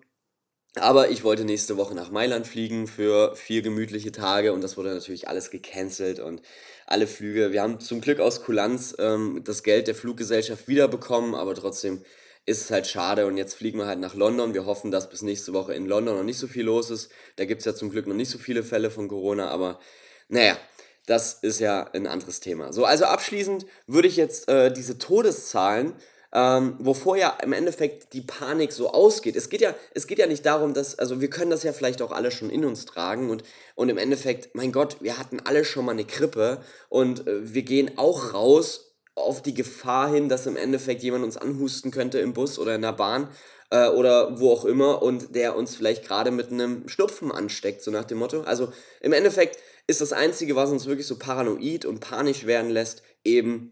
aber 0.75 1.09
ich 1.09 1.23
wollte 1.23 1.45
nächste 1.45 1.77
Woche 1.77 1.95
nach 1.95 2.11
Mailand 2.11 2.47
fliegen 2.47 2.87
für 2.87 3.35
vier 3.35 3.61
gemütliche 3.61 4.11
Tage 4.11 4.53
und 4.53 4.61
das 4.61 4.77
wurde 4.77 4.93
natürlich 4.93 5.27
alles 5.27 5.49
gecancelt 5.49 6.19
und 6.19 6.41
alle 6.85 7.07
Flüge. 7.07 7.51
Wir 7.51 7.61
haben 7.61 7.79
zum 7.79 8.01
Glück 8.01 8.19
aus 8.19 8.43
Kulanz 8.43 8.95
ähm, 8.99 9.41
das 9.43 9.63
Geld 9.63 9.87
der 9.87 9.95
Fluggesellschaft 9.95 10.67
wiederbekommen, 10.67 11.33
aber 11.33 11.55
trotzdem 11.55 12.01
ist 12.45 12.61
es 12.61 12.71
halt 12.71 12.87
schade 12.87 13.25
und 13.25 13.37
jetzt 13.37 13.55
fliegen 13.55 13.79
wir 13.79 13.87
halt 13.87 13.99
nach 13.99 14.13
London. 14.13 14.53
Wir 14.53 14.65
hoffen, 14.65 14.91
dass 14.91 15.09
bis 15.09 15.21
nächste 15.21 15.53
Woche 15.53 15.73
in 15.73 15.87
London 15.87 16.17
noch 16.17 16.23
nicht 16.23 16.37
so 16.37 16.47
viel 16.47 16.65
los 16.65 16.91
ist. 16.91 17.09
Da 17.37 17.45
gibt 17.45 17.61
es 17.61 17.65
ja 17.65 17.73
zum 17.73 17.89
Glück 17.89 18.05
noch 18.05 18.15
nicht 18.15 18.29
so 18.29 18.37
viele 18.37 18.63
Fälle 18.63 18.91
von 18.91 19.07
Corona, 19.07 19.47
aber 19.49 19.79
naja, 20.27 20.57
das 21.05 21.33
ist 21.41 21.59
ja 21.59 21.89
ein 21.93 22.07
anderes 22.07 22.39
Thema. 22.39 22.73
So, 22.73 22.85
also 22.85 23.05
abschließend 23.05 23.65
würde 23.87 24.07
ich 24.07 24.15
jetzt 24.15 24.47
äh, 24.49 24.71
diese 24.71 24.97
Todeszahlen, 24.97 25.93
ähm, 26.35 26.75
wovor 26.79 27.15
ja 27.15 27.37
im 27.41 27.53
Endeffekt 27.53 28.11
die 28.11 28.19
Panik 28.19 28.73
so 28.73 28.91
ausgeht. 28.91 29.37
Es 29.37 29.47
geht 29.47 29.61
ja, 29.61 29.73
es 29.93 30.05
geht 30.05 30.19
ja 30.19 30.27
nicht 30.27 30.45
darum, 30.45 30.73
dass, 30.73 30.99
also 30.99 31.21
wir 31.21 31.29
können 31.29 31.49
das 31.49 31.63
ja 31.63 31.71
vielleicht 31.71 32.01
auch 32.01 32.11
alle 32.11 32.29
schon 32.29 32.49
in 32.49 32.65
uns 32.65 32.83
tragen 32.83 33.29
und, 33.29 33.43
und 33.75 33.87
im 33.87 33.97
Endeffekt, 33.97 34.53
mein 34.53 34.73
Gott, 34.73 34.97
wir 34.99 35.17
hatten 35.17 35.39
alle 35.39 35.63
schon 35.63 35.85
mal 35.85 35.93
eine 35.93 36.03
Grippe 36.03 36.61
und 36.89 37.25
äh, 37.25 37.53
wir 37.53 37.63
gehen 37.63 37.97
auch 37.97 38.33
raus 38.33 38.97
auf 39.15 39.41
die 39.41 39.53
Gefahr 39.53 40.11
hin, 40.11 40.27
dass 40.27 40.45
im 40.45 40.57
Endeffekt 40.57 41.03
jemand 41.03 41.23
uns 41.23 41.37
anhusten 41.37 41.89
könnte 41.89 42.19
im 42.19 42.33
Bus 42.33 42.59
oder 42.59 42.75
in 42.75 42.81
der 42.81 42.91
Bahn 42.91 43.29
äh, 43.69 43.87
oder 43.87 44.37
wo 44.37 44.51
auch 44.51 44.65
immer 44.65 45.01
und 45.01 45.35
der 45.35 45.55
uns 45.55 45.73
vielleicht 45.73 46.05
gerade 46.05 46.31
mit 46.31 46.51
einem 46.51 46.89
Schnupfen 46.89 47.31
ansteckt, 47.31 47.81
so 47.81 47.91
nach 47.91 48.03
dem 48.03 48.17
Motto. 48.17 48.41
Also 48.41 48.73
im 48.99 49.13
Endeffekt 49.13 49.57
ist 49.87 50.01
das 50.01 50.11
Einzige, 50.11 50.57
was 50.57 50.69
uns 50.69 50.85
wirklich 50.85 51.07
so 51.07 51.17
paranoid 51.17 51.85
und 51.85 52.01
panisch 52.01 52.45
werden 52.45 52.71
lässt, 52.71 53.03
eben 53.23 53.71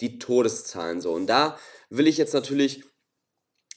die 0.00 0.18
Todeszahlen 0.18 1.00
so. 1.00 1.12
Und 1.12 1.28
da 1.28 1.56
will 1.90 2.06
ich 2.06 2.16
jetzt 2.16 2.34
natürlich 2.34 2.84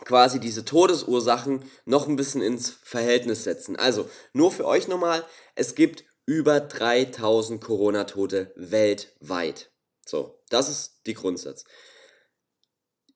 quasi 0.06 0.40
diese 0.40 0.66
Todesursachen 0.66 1.64
noch 1.86 2.08
ein 2.08 2.16
bisschen 2.16 2.42
ins 2.42 2.70
Verhältnis 2.70 3.44
setzen. 3.44 3.76
Also, 3.76 4.10
nur 4.34 4.52
für 4.52 4.66
euch 4.66 4.88
nochmal, 4.88 5.24
es 5.56 5.76
gibt 5.76 6.04
über 6.26 6.60
3000 6.60 7.62
Corona-Tote 7.62 8.54
weltweit. 8.56 9.72
So, 10.06 10.42
das 10.50 10.70
ist 10.70 11.02
die 11.06 11.14
Grundsatz. 11.14 11.66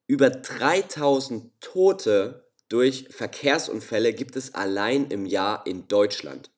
Über 0.07 0.29
3000 0.29 1.59
Tote 1.59 2.49
durch 2.69 3.07
Verkehrsunfälle 3.09 4.13
gibt 4.13 4.35
es 4.35 4.53
allein 4.53 5.09
im 5.09 5.25
Jahr 5.25 5.65
in 5.65 5.87
Deutschland. 5.87 6.51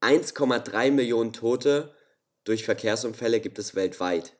1,3 0.00 0.90
Millionen 0.90 1.32
Tote 1.32 1.94
durch 2.44 2.64
Verkehrsunfälle 2.64 3.40
gibt 3.40 3.58
es 3.58 3.74
weltweit. 3.74 4.37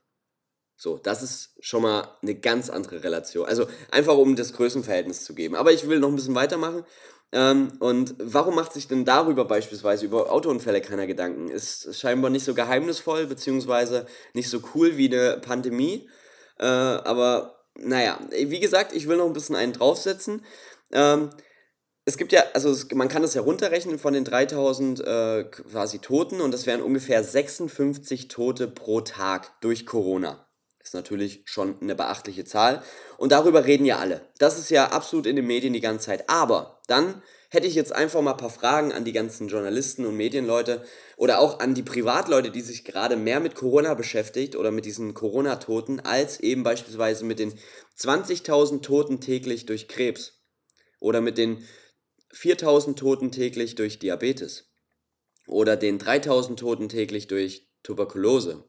So, 0.81 0.97
das 0.97 1.25
ist 1.25 1.55
schon 1.59 1.83
mal 1.83 2.17
eine 2.23 2.37
ganz 2.37 2.71
andere 2.71 3.03
Relation. 3.03 3.47
Also 3.47 3.67
einfach 3.91 4.17
um 4.17 4.37
das 4.37 4.53
Größenverhältnis 4.53 5.25
zu 5.25 5.35
geben. 5.35 5.57
Aber 5.57 5.73
ich 5.73 5.89
will 5.89 5.99
noch 5.99 6.09
ein 6.09 6.15
bisschen 6.15 6.37
weitermachen. 6.37 6.85
Ähm, 7.33 7.73
und 7.81 8.15
warum 8.21 8.55
macht 8.55 8.73
sich 8.73 8.87
denn 8.87 9.05
darüber 9.05 9.45
beispielsweise 9.45 10.05
über 10.05 10.31
Autounfälle 10.31 10.81
keiner 10.81 11.09
Gedanken? 11.09 11.49
Ist 11.49 11.99
scheinbar 11.99 12.31
nicht 12.31 12.45
so 12.45 12.55
geheimnisvoll, 12.55 13.27
beziehungsweise 13.27 14.07
nicht 14.35 14.49
so 14.49 14.61
cool 14.75 14.97
wie 14.97 15.13
eine 15.13 15.39
Pandemie. 15.39 16.09
Äh, 16.61 16.67
aber 16.67 17.65
naja, 17.75 18.21
wie 18.31 18.61
gesagt, 18.61 18.95
ich 18.95 19.09
will 19.09 19.17
noch 19.17 19.27
ein 19.27 19.33
bisschen 19.33 19.57
einen 19.57 19.73
draufsetzen. 19.73 20.45
Ähm, 20.93 21.31
es 22.05 22.17
gibt 22.17 22.31
ja, 22.31 22.45
also 22.55 22.71
es, 22.71 22.89
man 22.93 23.09
kann 23.09 23.23
das 23.23 23.35
ja 23.35 23.43
runterrechnen 23.43 23.99
von 23.99 24.15
den 24.15 24.25
3000 24.25 25.01
äh, 25.01 25.45
quasi 25.45 25.99
Toten 25.99 26.41
und 26.41 26.55
das 26.55 26.67
wären 26.67 26.83
ungefähr 26.83 27.25
56 27.25 28.29
Tote 28.29 28.69
pro 28.69 29.01
Tag 29.01 29.61
durch 29.61 29.85
Corona. 29.85 30.48
Ist 30.83 30.95
natürlich 30.95 31.43
schon 31.45 31.81
eine 31.81 31.95
beachtliche 31.95 32.45
Zahl. 32.45 32.83
Und 33.17 33.33
darüber 33.33 33.65
reden 33.65 33.85
ja 33.85 33.99
alle. 33.99 34.23
Das 34.39 34.59
ist 34.59 34.71
ja 34.71 34.87
absolut 34.87 35.27
in 35.27 35.37
den 35.37 35.47
Medien 35.47 35.73
die 35.73 35.81
ganze 35.81 36.07
Zeit. 36.07 36.31
Aber 36.31 36.81
dann 36.87 37.23
hätte 37.51 37.67
ich 37.67 37.75
jetzt 37.75 37.95
einfach 37.95 38.21
mal 38.21 38.33
ein 38.33 38.37
paar 38.37 38.51
Fragen 38.51 38.93
an 38.93 39.05
die 39.05 39.13
ganzen 39.13 39.49
Journalisten 39.49 40.07
und 40.07 40.17
Medienleute 40.17 40.85
oder 41.17 41.41
auch 41.41 41.61
an 41.61 41.75
die 41.75 41.83
Privatleute, 41.83 42.51
die 42.51 42.61
sich 42.61 42.85
gerade 42.85 43.17
mehr 43.17 43.41
mit 43.41 43.55
Corona 43.55 43.95
beschäftigt 43.95 44.55
oder 44.55 44.71
mit 44.71 44.85
diesen 44.85 45.15
Corona-Toten, 45.15 46.01
als 46.01 46.41
eben 46.41 46.63
beispielsweise 46.63 47.25
mit 47.25 47.39
den 47.39 47.59
20.000 47.99 48.83
Toten 48.83 49.21
täglich 49.21 49.67
durch 49.67 49.89
Krebs 49.89 50.41
oder 51.01 51.21
mit 51.21 51.39
den 51.39 51.67
4.000 52.35 52.97
Toten 52.97 53.33
täglich 53.33 53.75
durch 53.75 53.99
Diabetes 53.99 54.71
oder 55.47 55.77
den 55.77 55.99
3.000 55.99 56.57
Toten 56.57 56.89
täglich 56.89 57.27
durch 57.27 57.67
Tuberkulose 57.83 58.65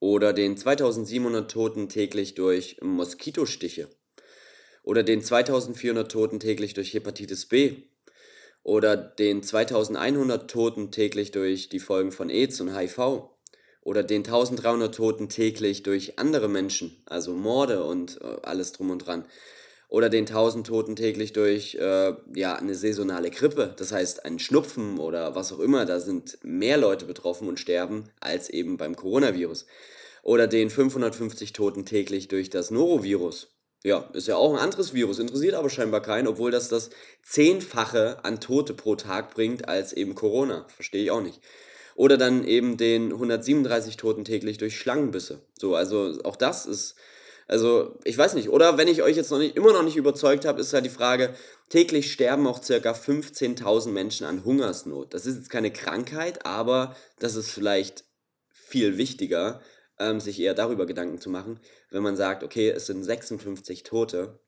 oder 0.00 0.32
den 0.32 0.56
2700 0.56 1.50
Toten 1.50 1.88
täglich 1.88 2.34
durch 2.34 2.78
Moskitostiche 2.80 3.88
oder 4.82 5.02
den 5.02 5.22
2400 5.22 6.10
Toten 6.10 6.40
täglich 6.40 6.74
durch 6.74 6.92
Hepatitis 6.94 7.46
B 7.46 7.76
oder 8.62 8.96
den 8.96 9.42
2100 9.42 10.50
Toten 10.50 10.90
täglich 10.90 11.30
durch 11.30 11.68
die 11.68 11.80
Folgen 11.80 12.12
von 12.12 12.30
AIDS 12.30 12.60
und 12.60 12.76
HIV 12.76 13.28
oder 13.82 14.02
den 14.02 14.24
1300 14.24 14.94
Toten 14.94 15.28
täglich 15.28 15.82
durch 15.82 16.18
andere 16.18 16.48
Menschen, 16.48 17.02
also 17.06 17.32
Morde 17.34 17.84
und 17.84 18.20
äh, 18.20 18.36
alles 18.42 18.72
drum 18.72 18.90
und 18.90 19.06
dran 19.06 19.26
oder 19.90 20.08
den 20.08 20.26
1000 20.26 20.68
Toten 20.68 20.96
täglich 20.96 21.32
durch 21.32 21.74
äh, 21.74 22.14
ja, 22.34 22.54
eine 22.54 22.74
saisonale 22.74 23.30
Grippe, 23.30 23.74
das 23.76 23.90
heißt 23.92 24.24
ein 24.24 24.38
Schnupfen 24.38 24.98
oder 24.98 25.34
was 25.34 25.52
auch 25.52 25.58
immer, 25.58 25.84
da 25.84 25.98
sind 25.98 26.38
mehr 26.42 26.78
Leute 26.78 27.04
betroffen 27.04 27.48
und 27.48 27.58
sterben 27.58 28.08
als 28.20 28.48
eben 28.48 28.76
beim 28.76 28.94
Coronavirus. 28.94 29.66
Oder 30.22 30.46
den 30.46 30.70
550 30.70 31.52
Toten 31.52 31.84
täglich 31.86 32.28
durch 32.28 32.50
das 32.50 32.70
Norovirus. 32.70 33.48
Ja, 33.82 34.08
ist 34.12 34.28
ja 34.28 34.36
auch 34.36 34.52
ein 34.52 34.60
anderes 34.60 34.92
Virus, 34.92 35.18
interessiert 35.18 35.54
aber 35.54 35.70
scheinbar 35.70 36.02
keinen, 36.02 36.28
obwohl 36.28 36.50
das 36.50 36.68
das 36.68 36.90
Zehnfache 37.22 38.22
an 38.24 38.38
Tote 38.38 38.74
pro 38.74 38.94
Tag 38.94 39.34
bringt 39.34 39.68
als 39.68 39.92
eben 39.92 40.14
Corona. 40.14 40.66
Verstehe 40.68 41.02
ich 41.02 41.10
auch 41.10 41.22
nicht. 41.22 41.40
Oder 41.96 42.16
dann 42.16 42.44
eben 42.44 42.76
den 42.76 43.12
137 43.12 43.96
Toten 43.96 44.24
täglich 44.24 44.58
durch 44.58 44.78
Schlangenbisse. 44.78 45.40
So, 45.58 45.74
also 45.74 46.18
auch 46.24 46.36
das 46.36 46.66
ist 46.66 46.94
also, 47.50 47.98
ich 48.04 48.16
weiß 48.16 48.34
nicht. 48.34 48.48
Oder 48.48 48.78
wenn 48.78 48.86
ich 48.86 49.02
euch 49.02 49.16
jetzt 49.16 49.32
noch 49.32 49.40
nicht, 49.40 49.56
immer 49.56 49.72
noch 49.72 49.82
nicht 49.82 49.96
überzeugt 49.96 50.44
habe, 50.44 50.60
ist 50.60 50.72
halt 50.72 50.84
die 50.84 50.88
Frage, 50.88 51.34
täglich 51.68 52.12
sterben 52.12 52.46
auch 52.46 52.60
ca. 52.60 52.92
15.000 52.92 53.88
Menschen 53.88 54.24
an 54.24 54.44
Hungersnot. 54.44 55.12
Das 55.12 55.26
ist 55.26 55.34
jetzt 55.34 55.50
keine 55.50 55.72
Krankheit, 55.72 56.46
aber 56.46 56.94
das 57.18 57.34
ist 57.34 57.50
vielleicht 57.50 58.04
viel 58.52 58.98
wichtiger, 58.98 59.60
ähm, 59.98 60.20
sich 60.20 60.38
eher 60.38 60.54
darüber 60.54 60.86
Gedanken 60.86 61.20
zu 61.20 61.28
machen, 61.28 61.58
wenn 61.90 62.04
man 62.04 62.14
sagt, 62.14 62.44
okay, 62.44 62.70
es 62.70 62.86
sind 62.86 63.02
56 63.02 63.82
Tote 63.82 64.38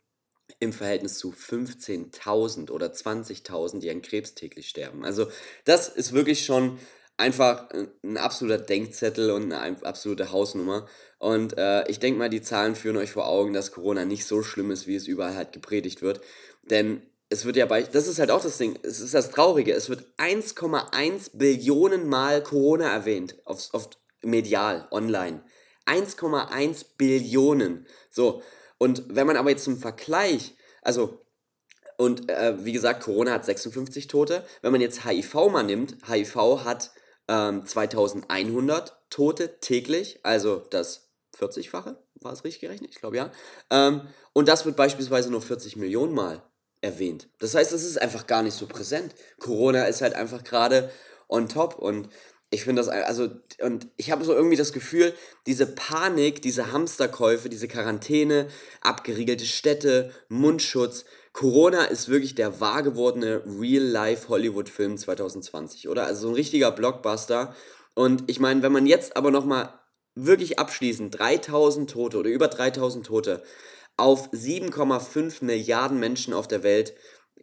im 0.61 0.73
Verhältnis 0.73 1.19
zu 1.19 1.33
15.000 1.33 2.71
oder 2.71 2.87
20.000, 2.87 3.81
die 3.81 3.91
an 3.91 4.03
Krebs 4.03 4.35
täglich 4.35 4.69
sterben. 4.69 5.05
Also 5.05 5.27
das 5.65 5.89
ist 5.89 6.13
wirklich 6.13 6.45
schon 6.45 6.79
einfach 7.17 7.69
ein 8.03 8.17
absoluter 8.17 8.59
Denkzettel 8.59 9.31
und 9.31 9.53
eine 9.53 9.85
absolute 9.85 10.33
Hausnummer. 10.33 10.87
Und 11.19 11.57
äh, 11.57 11.89
ich 11.89 11.99
denke 12.01 12.19
mal, 12.19 12.31
die 12.31 12.43
Zahlen 12.43 12.75
führen 12.75 12.97
euch 12.97 13.13
vor 13.13 13.29
Augen, 13.29 13.53
dass 13.53 13.73
Corona 13.73 14.05
nicht 14.05 14.27
so 14.27 14.43
schlimm 14.43 14.71
ist, 14.71 14.87
wie 14.87 14.97
es 14.97 15.07
überall 15.07 15.37
halt 15.37 15.53
gepredigt 15.53 16.03
wird. 16.03 16.21
Denn 16.63 17.03
es 17.29 17.45
wird 17.45 17.57
ja 17.57 17.67
bei, 17.67 17.83
das 17.83 18.09
ist 18.09 18.19
halt 18.19 18.31
auch 18.31 18.43
das 18.43 18.59
Ding, 18.59 18.79
es 18.83 19.01
ist 19.01 19.15
das 19.15 19.31
Traurige, 19.31 19.73
es 19.73 19.89
wird 19.89 20.05
1,1 20.19 21.31
Billionen 21.35 22.09
Mal 22.09 22.43
Corona 22.43 22.93
erwähnt, 22.93 23.37
auf, 23.45 23.73
auf 23.73 23.91
medial, 24.23 24.87
online. 24.91 25.43
1,1 25.87 26.85
Billionen. 26.99 27.87
So, 28.11 28.43
und 28.79 29.05
wenn 29.09 29.27
man 29.27 29.37
aber 29.37 29.51
jetzt 29.51 29.65
zum 29.65 29.79
Vergleich, 29.79 30.55
also 30.83 31.23
und 31.97 32.29
äh, 32.31 32.65
wie 32.65 32.73
gesagt, 32.73 33.05
Corona 33.05 33.33
hat 33.33 33.45
56 33.45 34.09
Tote. 34.09 34.45
Wenn 34.61 34.73
man 34.73 34.81
jetzt 34.81 35.05
HIV 35.05 35.35
mal 35.51 35.63
nimmt, 35.63 35.97
HIV 36.09 36.65
hat 36.65 36.91
ähm, 37.33 37.65
2100 37.65 38.99
Tote 39.09 39.59
täglich, 39.61 40.21
also 40.23 40.67
das 40.71 41.09
40-fache, 41.39 41.97
war 42.21 42.33
es 42.33 42.45
richtig 42.45 42.61
gerechnet? 42.61 42.91
Ich 42.91 43.01
glaube 43.01 43.17
ja. 43.17 43.33
Ähm, 43.71 44.03
und 44.35 44.49
das 44.49 44.67
wird 44.67 44.77
beispielsweise 44.77 45.31
nur 45.31 45.41
40 45.41 45.77
Millionen 45.77 46.15
Mal 46.15 46.43
erwähnt. 46.83 47.29
Das 47.39 47.55
heißt, 47.55 47.73
es 47.73 47.85
ist 47.85 48.01
einfach 48.01 48.27
gar 48.27 48.43
nicht 48.43 48.55
so 48.55 48.67
präsent. 48.67 49.15
Corona 49.41 49.85
ist 49.85 50.03
halt 50.03 50.15
einfach 50.15 50.45
gerade 50.45 50.91
on 51.29 51.49
top 51.49 51.79
und 51.79 52.11
ich 52.51 52.65
finde 52.65 52.83
das, 52.83 52.89
also, 52.91 53.31
und 53.63 53.89
ich 53.97 54.11
habe 54.11 54.27
so 54.27 54.35
irgendwie 54.35 54.57
das 54.57 54.75
Gefühl, 54.75 55.15
diese 55.47 55.67
Panik, 55.67 56.43
diese 56.43 56.71
Hamsterkäufe, 56.71 57.49
diese 57.49 57.67
Quarantäne, 57.67 58.49
abgeriegelte 58.83 59.47
Städte, 59.47 60.13
Mundschutz, 60.29 61.07
Corona 61.33 61.85
ist 61.85 62.09
wirklich 62.09 62.35
der 62.35 62.61
wahr 62.61 62.83
gewordene 62.83 63.43
Real-Life-Hollywood-Film 63.47 64.99
2020, 64.99 65.89
oder? 65.89 66.05
Also 66.07 66.23
so 66.23 66.29
ein 66.29 66.35
richtiger 66.35 66.71
Blockbuster. 66.71 67.55
Und 67.95 68.25
ich 68.27 68.39
meine, 68.39 68.63
wenn 68.63 68.73
man 68.73 68.87
jetzt 68.87 69.17
aber 69.17 69.31
nochmal 69.31 69.81
wirklich 70.15 70.59
abschließend 70.59 71.19
3000 71.19 71.91
Tote 71.91 72.19
oder 72.19 72.29
über 72.29 72.49
3000 72.49 73.07
Tote 73.07 73.43
auf 73.97 74.31
7,5 74.33 75.45
Milliarden 75.45 75.99
Menschen 75.99 76.35
auf 76.35 76.49
der 76.49 76.63
Welt 76.63 76.95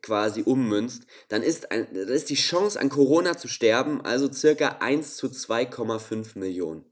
quasi 0.02 0.44
ummünzt, 0.44 1.06
dann 1.28 1.44
ist, 1.44 1.72
ein, 1.72 1.88
dann 1.94 2.08
ist 2.08 2.30
die 2.30 2.36
Chance 2.36 2.80
an 2.80 2.90
Corona 2.90 3.38
zu 3.38 3.48
sterben 3.48 4.02
also 4.02 4.32
circa 4.32 4.78
1 4.80 5.18
zu 5.18 5.28
2,5 5.28 6.38
Millionen. 6.38 6.86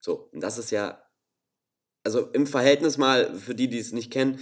So, 0.00 0.28
und 0.32 0.40
das 0.40 0.58
ist 0.58 0.70
ja, 0.70 1.02
also 2.04 2.28
im 2.32 2.46
Verhältnis 2.46 2.98
mal, 2.98 3.34
für 3.34 3.54
die, 3.54 3.68
die 3.68 3.78
es 3.78 3.92
nicht 3.92 4.12
kennen, 4.12 4.38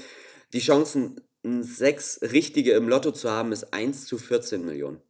die 0.52 0.60
Chancen, 0.60 1.20
sechs 1.42 2.20
Richtige 2.22 2.72
im 2.72 2.88
Lotto 2.88 3.12
zu 3.12 3.30
haben, 3.30 3.52
ist 3.52 3.72
1 3.72 4.06
zu 4.06 4.18
14 4.18 4.64
Millionen. 4.64 5.02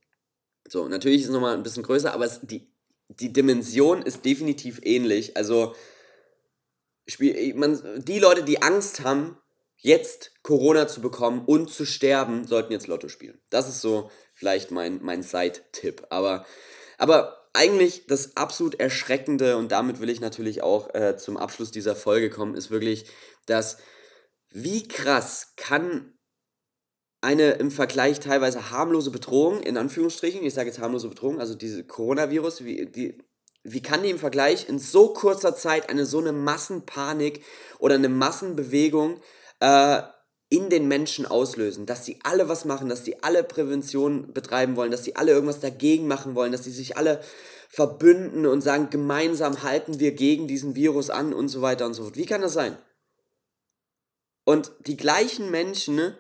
So, 0.66 0.88
natürlich 0.88 1.23
ist 1.23 1.29
es 1.29 1.33
nochmal 1.33 1.55
ein 1.55 1.62
bisschen 1.62 1.83
größer, 1.83 2.12
aber 2.12 2.25
es, 2.25 2.40
die, 2.42 2.73
die 3.09 3.33
Dimension 3.33 4.03
ist 4.03 4.25
definitiv 4.25 4.81
ähnlich. 4.83 5.37
Also, 5.37 5.75
Spiel, 7.07 7.55
man, 7.55 7.81
die 8.05 8.18
Leute, 8.18 8.45
die 8.45 8.62
Angst 8.62 9.01
haben, 9.01 9.37
jetzt 9.77 10.33
Corona 10.42 10.87
zu 10.87 11.01
bekommen 11.01 11.45
und 11.45 11.68
zu 11.71 11.85
sterben, 11.85 12.47
sollten 12.47 12.73
jetzt 12.73 12.87
Lotto 12.87 13.09
spielen. 13.09 13.40
Das 13.51 13.68
ist 13.68 13.81
so 13.81 14.11
vielleicht 14.33 14.71
mein, 14.71 15.01
mein 15.03 15.23
Side-Tipp. 15.23 16.07
Aber, 16.11 16.47
aber 16.99 17.49
eigentlich 17.53 18.07
das 18.07 18.37
absolut 18.37 18.79
Erschreckende, 18.81 19.57
und 19.57 19.73
damit 19.73 20.01
will 20.01 20.09
ich 20.09 20.21
natürlich 20.21 20.62
auch 20.62 20.95
äh, 20.95 21.16
zum 21.16 21.37
Abschluss 21.37 21.73
dieser 21.73 21.97
Folge 21.97 22.31
kommen, 22.31 22.55
ist 22.55 22.71
wirklich, 22.71 23.07
dass 23.47 23.79
wie 24.51 24.87
krass 24.87 25.55
kann 25.57 26.14
eine 27.22 27.52
im 27.52 27.70
Vergleich 27.70 28.20
teilweise 28.20 28.70
harmlose 28.70 29.11
Bedrohung, 29.11 29.62
in 29.62 29.76
Anführungsstrichen, 29.76 30.42
ich 30.44 30.54
sage 30.54 30.68
jetzt 30.68 30.80
harmlose 30.80 31.08
Bedrohung, 31.08 31.40
also 31.40 31.54
diese 31.54 31.85
Coronavirus, 31.85 32.64
wie, 32.64 32.87
die, 32.87 33.16
wie 33.62 33.80
kann 33.80 34.02
die 34.02 34.11
im 34.11 34.18
Vergleich 34.18 34.68
in 34.68 34.80
so 34.80 35.12
kurzer 35.12 35.54
Zeit 35.54 35.88
eine 35.88 36.04
so 36.04 36.18
eine 36.18 36.32
Massenpanik 36.32 37.44
oder 37.78 37.94
eine 37.94 38.08
Massenbewegung 38.08 39.20
äh, 39.61 40.02
in 40.48 40.68
den 40.68 40.88
Menschen 40.88 41.24
auslösen, 41.24 41.87
dass 41.87 42.04
sie 42.04 42.18
alle 42.24 42.48
was 42.48 42.64
machen, 42.64 42.88
dass 42.88 43.04
sie 43.04 43.22
alle 43.22 43.44
Prävention 43.44 44.32
betreiben 44.35 44.74
wollen, 44.74 44.90
dass 44.90 45.04
sie 45.04 45.14
alle 45.14 45.30
irgendwas 45.30 45.61
dagegen 45.61 46.08
machen 46.08 46.35
wollen, 46.35 46.52
dass 46.52 46.64
sie 46.64 46.72
sich 46.72 46.96
alle 46.96 47.22
verbünden 47.68 48.46
und 48.46 48.62
sagen, 48.62 48.90
gemeinsam 48.90 49.62
halten 49.62 50.00
wir 50.00 50.12
gegen 50.12 50.48
diesen 50.48 50.74
Virus 50.74 51.08
an 51.08 51.32
und 51.32 51.48
so 51.48 51.62
weiter 51.62 51.87
und 51.87 51.94
so 51.94 52.02
fort. 52.02 52.16
Wie 52.16 52.26
kann 52.26 52.42
das 52.42 52.52
sein? 52.52 52.76
Und 54.44 54.72
die 54.87 54.96
gleichen 54.96 55.50
Menschen 55.52 55.94
ne, 55.94 56.18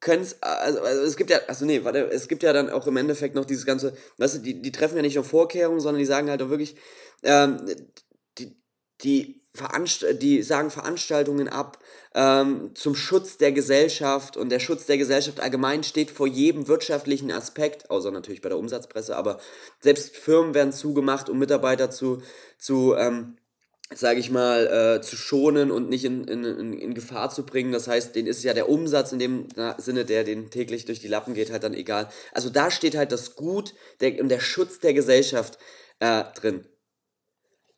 können 0.00 0.22
es, 0.22 0.42
also, 0.42 0.80
also, 0.80 1.02
es 1.02 1.16
gibt 1.16 1.30
ja, 1.30 1.38
also 1.48 1.64
nee, 1.64 1.82
warte, 1.84 2.08
es 2.10 2.28
gibt 2.28 2.42
ja 2.42 2.52
dann 2.52 2.70
auch 2.70 2.86
im 2.86 2.96
Endeffekt 2.96 3.34
noch 3.34 3.44
dieses 3.44 3.66
ganze, 3.66 3.94
weißt 4.18 4.36
du, 4.36 4.38
die, 4.40 4.62
die 4.62 4.72
treffen 4.72 4.96
ja 4.96 5.02
nicht 5.02 5.16
nur 5.16 5.24
Vorkehrungen, 5.24 5.80
sondern 5.80 5.98
die 5.98 6.06
sagen 6.06 6.30
halt 6.30 6.42
auch 6.42 6.50
wirklich, 6.50 6.76
ähm, 7.22 7.58
die, 8.38 8.56
die, 9.02 9.38
Veranst 9.58 10.04
die 10.22 10.42
sagen 10.42 10.70
Veranstaltungen 10.70 11.48
ab 11.48 11.78
ähm, 12.14 12.70
zum 12.74 12.94
Schutz 12.94 13.38
der 13.38 13.50
Gesellschaft 13.50 14.36
und 14.36 14.50
der 14.50 14.60
Schutz 14.60 14.86
der 14.86 14.98
Gesellschaft 14.98 15.40
allgemein 15.40 15.82
steht 15.82 16.10
vor 16.10 16.28
jedem 16.28 16.68
wirtschaftlichen 16.68 17.32
Aspekt, 17.32 17.90
außer 17.90 18.12
natürlich 18.12 18.40
bei 18.40 18.50
der 18.50 18.58
Umsatzpresse, 18.58 19.16
aber 19.16 19.40
selbst 19.80 20.16
Firmen 20.16 20.54
werden 20.54 20.72
zugemacht, 20.72 21.28
um 21.28 21.38
Mitarbeiter 21.38 21.90
zu, 21.90 22.22
zu 22.56 22.94
ähm, 22.94 23.36
sage 23.94 24.20
ich 24.20 24.30
mal, 24.30 24.98
äh, 24.98 25.00
zu 25.00 25.16
schonen 25.16 25.70
und 25.70 25.88
nicht 25.88 26.04
in, 26.04 26.24
in, 26.24 26.44
in, 26.44 26.94
Gefahr 26.94 27.30
zu 27.30 27.46
bringen. 27.46 27.72
Das 27.72 27.88
heißt, 27.88 28.14
denen 28.14 28.28
ist 28.28 28.42
ja 28.44 28.52
der 28.52 28.68
Umsatz 28.68 29.12
in 29.12 29.18
dem 29.18 29.48
Sinne, 29.78 30.04
der 30.04 30.24
den 30.24 30.50
täglich 30.50 30.84
durch 30.84 31.00
die 31.00 31.08
Lappen 31.08 31.34
geht, 31.34 31.50
halt 31.50 31.64
dann 31.64 31.74
egal. 31.74 32.10
Also 32.32 32.50
da 32.50 32.70
steht 32.70 32.96
halt 32.96 33.12
das 33.12 33.34
Gut 33.34 33.74
der, 34.00 34.20
und 34.20 34.28
der 34.28 34.40
Schutz 34.40 34.78
der 34.78 34.92
Gesellschaft 34.92 35.58
äh, 36.00 36.24
drin. 36.34 36.66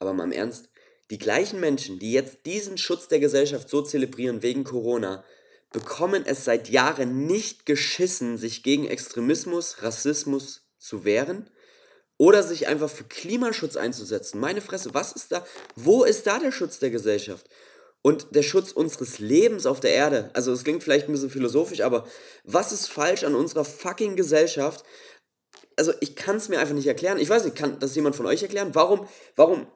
Aber 0.00 0.12
mal 0.12 0.24
im 0.24 0.32
Ernst, 0.32 0.68
die 1.10 1.18
gleichen 1.18 1.60
Menschen, 1.60 1.98
die 1.98 2.12
jetzt 2.12 2.44
diesen 2.44 2.76
Schutz 2.76 3.08
der 3.08 3.20
Gesellschaft 3.20 3.68
so 3.68 3.82
zelebrieren 3.82 4.42
wegen 4.42 4.64
Corona, 4.64 5.24
bekommen 5.72 6.24
es 6.26 6.44
seit 6.44 6.68
Jahren 6.68 7.26
nicht 7.26 7.66
geschissen, 7.66 8.36
sich 8.36 8.64
gegen 8.64 8.86
Extremismus, 8.86 9.82
Rassismus 9.82 10.68
zu 10.78 11.04
wehren 11.04 11.48
oder 12.20 12.42
sich 12.42 12.68
einfach 12.68 12.90
für 12.90 13.04
Klimaschutz 13.04 13.78
einzusetzen. 13.78 14.40
Meine 14.40 14.60
Fresse, 14.60 14.92
was 14.92 15.12
ist 15.12 15.32
da? 15.32 15.42
Wo 15.74 16.04
ist 16.04 16.26
da 16.26 16.38
der 16.38 16.52
Schutz 16.52 16.78
der 16.78 16.90
Gesellschaft? 16.90 17.48
Und 18.02 18.34
der 18.34 18.42
Schutz 18.42 18.72
unseres 18.72 19.20
Lebens 19.20 19.64
auf 19.64 19.80
der 19.80 19.94
Erde. 19.94 20.28
Also 20.34 20.52
es 20.52 20.62
klingt 20.62 20.82
vielleicht 20.82 21.08
ein 21.08 21.12
bisschen 21.12 21.30
philosophisch, 21.30 21.80
aber 21.80 22.06
was 22.44 22.72
ist 22.72 22.90
falsch 22.90 23.24
an 23.24 23.34
unserer 23.34 23.64
fucking 23.64 24.16
Gesellschaft? 24.16 24.84
Also 25.76 25.94
ich 26.00 26.14
kann 26.14 26.36
es 26.36 26.50
mir 26.50 26.60
einfach 26.60 26.74
nicht 26.74 26.86
erklären. 26.86 27.16
Ich 27.18 27.30
weiß 27.30 27.44
nicht, 27.44 27.56
kann 27.56 27.78
das 27.80 27.96
jemand 27.96 28.16
von 28.16 28.26
euch 28.26 28.42
erklären? 28.42 28.74
Warum, 28.74 29.08
warum 29.34 29.66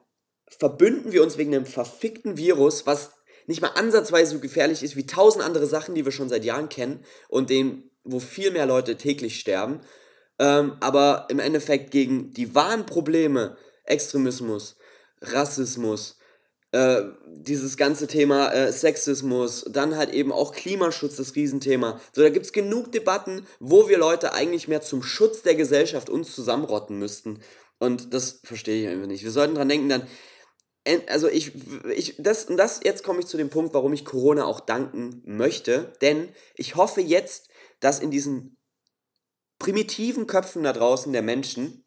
verbünden 0.47 1.13
wir 1.13 1.23
uns 1.23 1.39
wegen 1.39 1.55
einem 1.55 1.65
verfickten 1.65 2.37
Virus, 2.37 2.85
was 2.85 3.09
nicht 3.47 3.63
mal 3.63 3.69
ansatzweise 3.69 4.33
so 4.33 4.39
gefährlich 4.39 4.83
ist 4.83 4.95
wie 4.95 5.07
tausend 5.07 5.43
andere 5.43 5.65
Sachen, 5.65 5.95
die 5.95 6.05
wir 6.05 6.11
schon 6.11 6.29
seit 6.29 6.45
Jahren 6.45 6.69
kennen 6.69 7.03
und 7.27 7.49
dem, 7.49 7.89
wo 8.03 8.19
viel 8.19 8.51
mehr 8.51 8.67
Leute 8.67 8.97
täglich 8.97 9.39
sterben? 9.39 9.81
Ähm, 10.39 10.77
aber 10.79 11.27
im 11.29 11.39
Endeffekt 11.39 11.91
gegen 11.91 12.31
die 12.31 12.53
wahren 12.55 12.85
Probleme, 12.85 13.57
Extremismus, 13.85 14.77
Rassismus, 15.21 16.17
äh, 16.75 17.03
dieses 17.25 17.77
ganze 17.77 18.05
Thema 18.07 18.51
äh, 18.51 18.71
Sexismus, 18.71 19.65
dann 19.69 19.95
halt 19.95 20.09
eben 20.11 20.33
auch 20.33 20.51
Klimaschutz, 20.53 21.15
das 21.15 21.35
Riesenthema. 21.35 22.01
So, 22.11 22.21
da 22.21 22.29
gibt 22.29 22.45
es 22.45 22.51
genug 22.51 22.91
Debatten, 22.91 23.47
wo 23.59 23.87
wir 23.87 23.97
Leute 23.97 24.33
eigentlich 24.33 24.67
mehr 24.67 24.81
zum 24.81 25.01
Schutz 25.01 25.41
der 25.41 25.55
Gesellschaft 25.55 26.09
uns 26.09 26.35
zusammenrotten 26.35 26.99
müssten. 26.99 27.39
Und 27.79 28.13
das 28.13 28.41
verstehe 28.43 28.83
ich 28.83 28.89
einfach 28.89 29.07
nicht. 29.07 29.23
Wir 29.23 29.31
sollten 29.31 29.55
dran 29.55 29.69
denken, 29.69 29.87
dann, 29.87 30.07
also 31.07 31.29
ich, 31.29 31.53
ich, 31.95 32.15
das, 32.19 32.45
und 32.45 32.57
das, 32.57 32.81
jetzt 32.83 33.03
komme 33.03 33.19
ich 33.19 33.27
zu 33.27 33.37
dem 33.37 33.49
Punkt, 33.49 33.73
warum 33.73 33.93
ich 33.93 34.03
Corona 34.03 34.45
auch 34.45 34.59
danken 34.59 35.21
möchte, 35.25 35.93
denn 36.01 36.27
ich 36.55 36.75
hoffe 36.75 36.99
jetzt, 36.99 37.49
dass 37.79 37.99
in 37.99 38.11
diesen 38.11 38.57
primitiven 39.65 40.27
Köpfen 40.27 40.61
da 40.61 40.73
draußen 40.73 41.11
der 41.11 41.23
Menschen, 41.23 41.83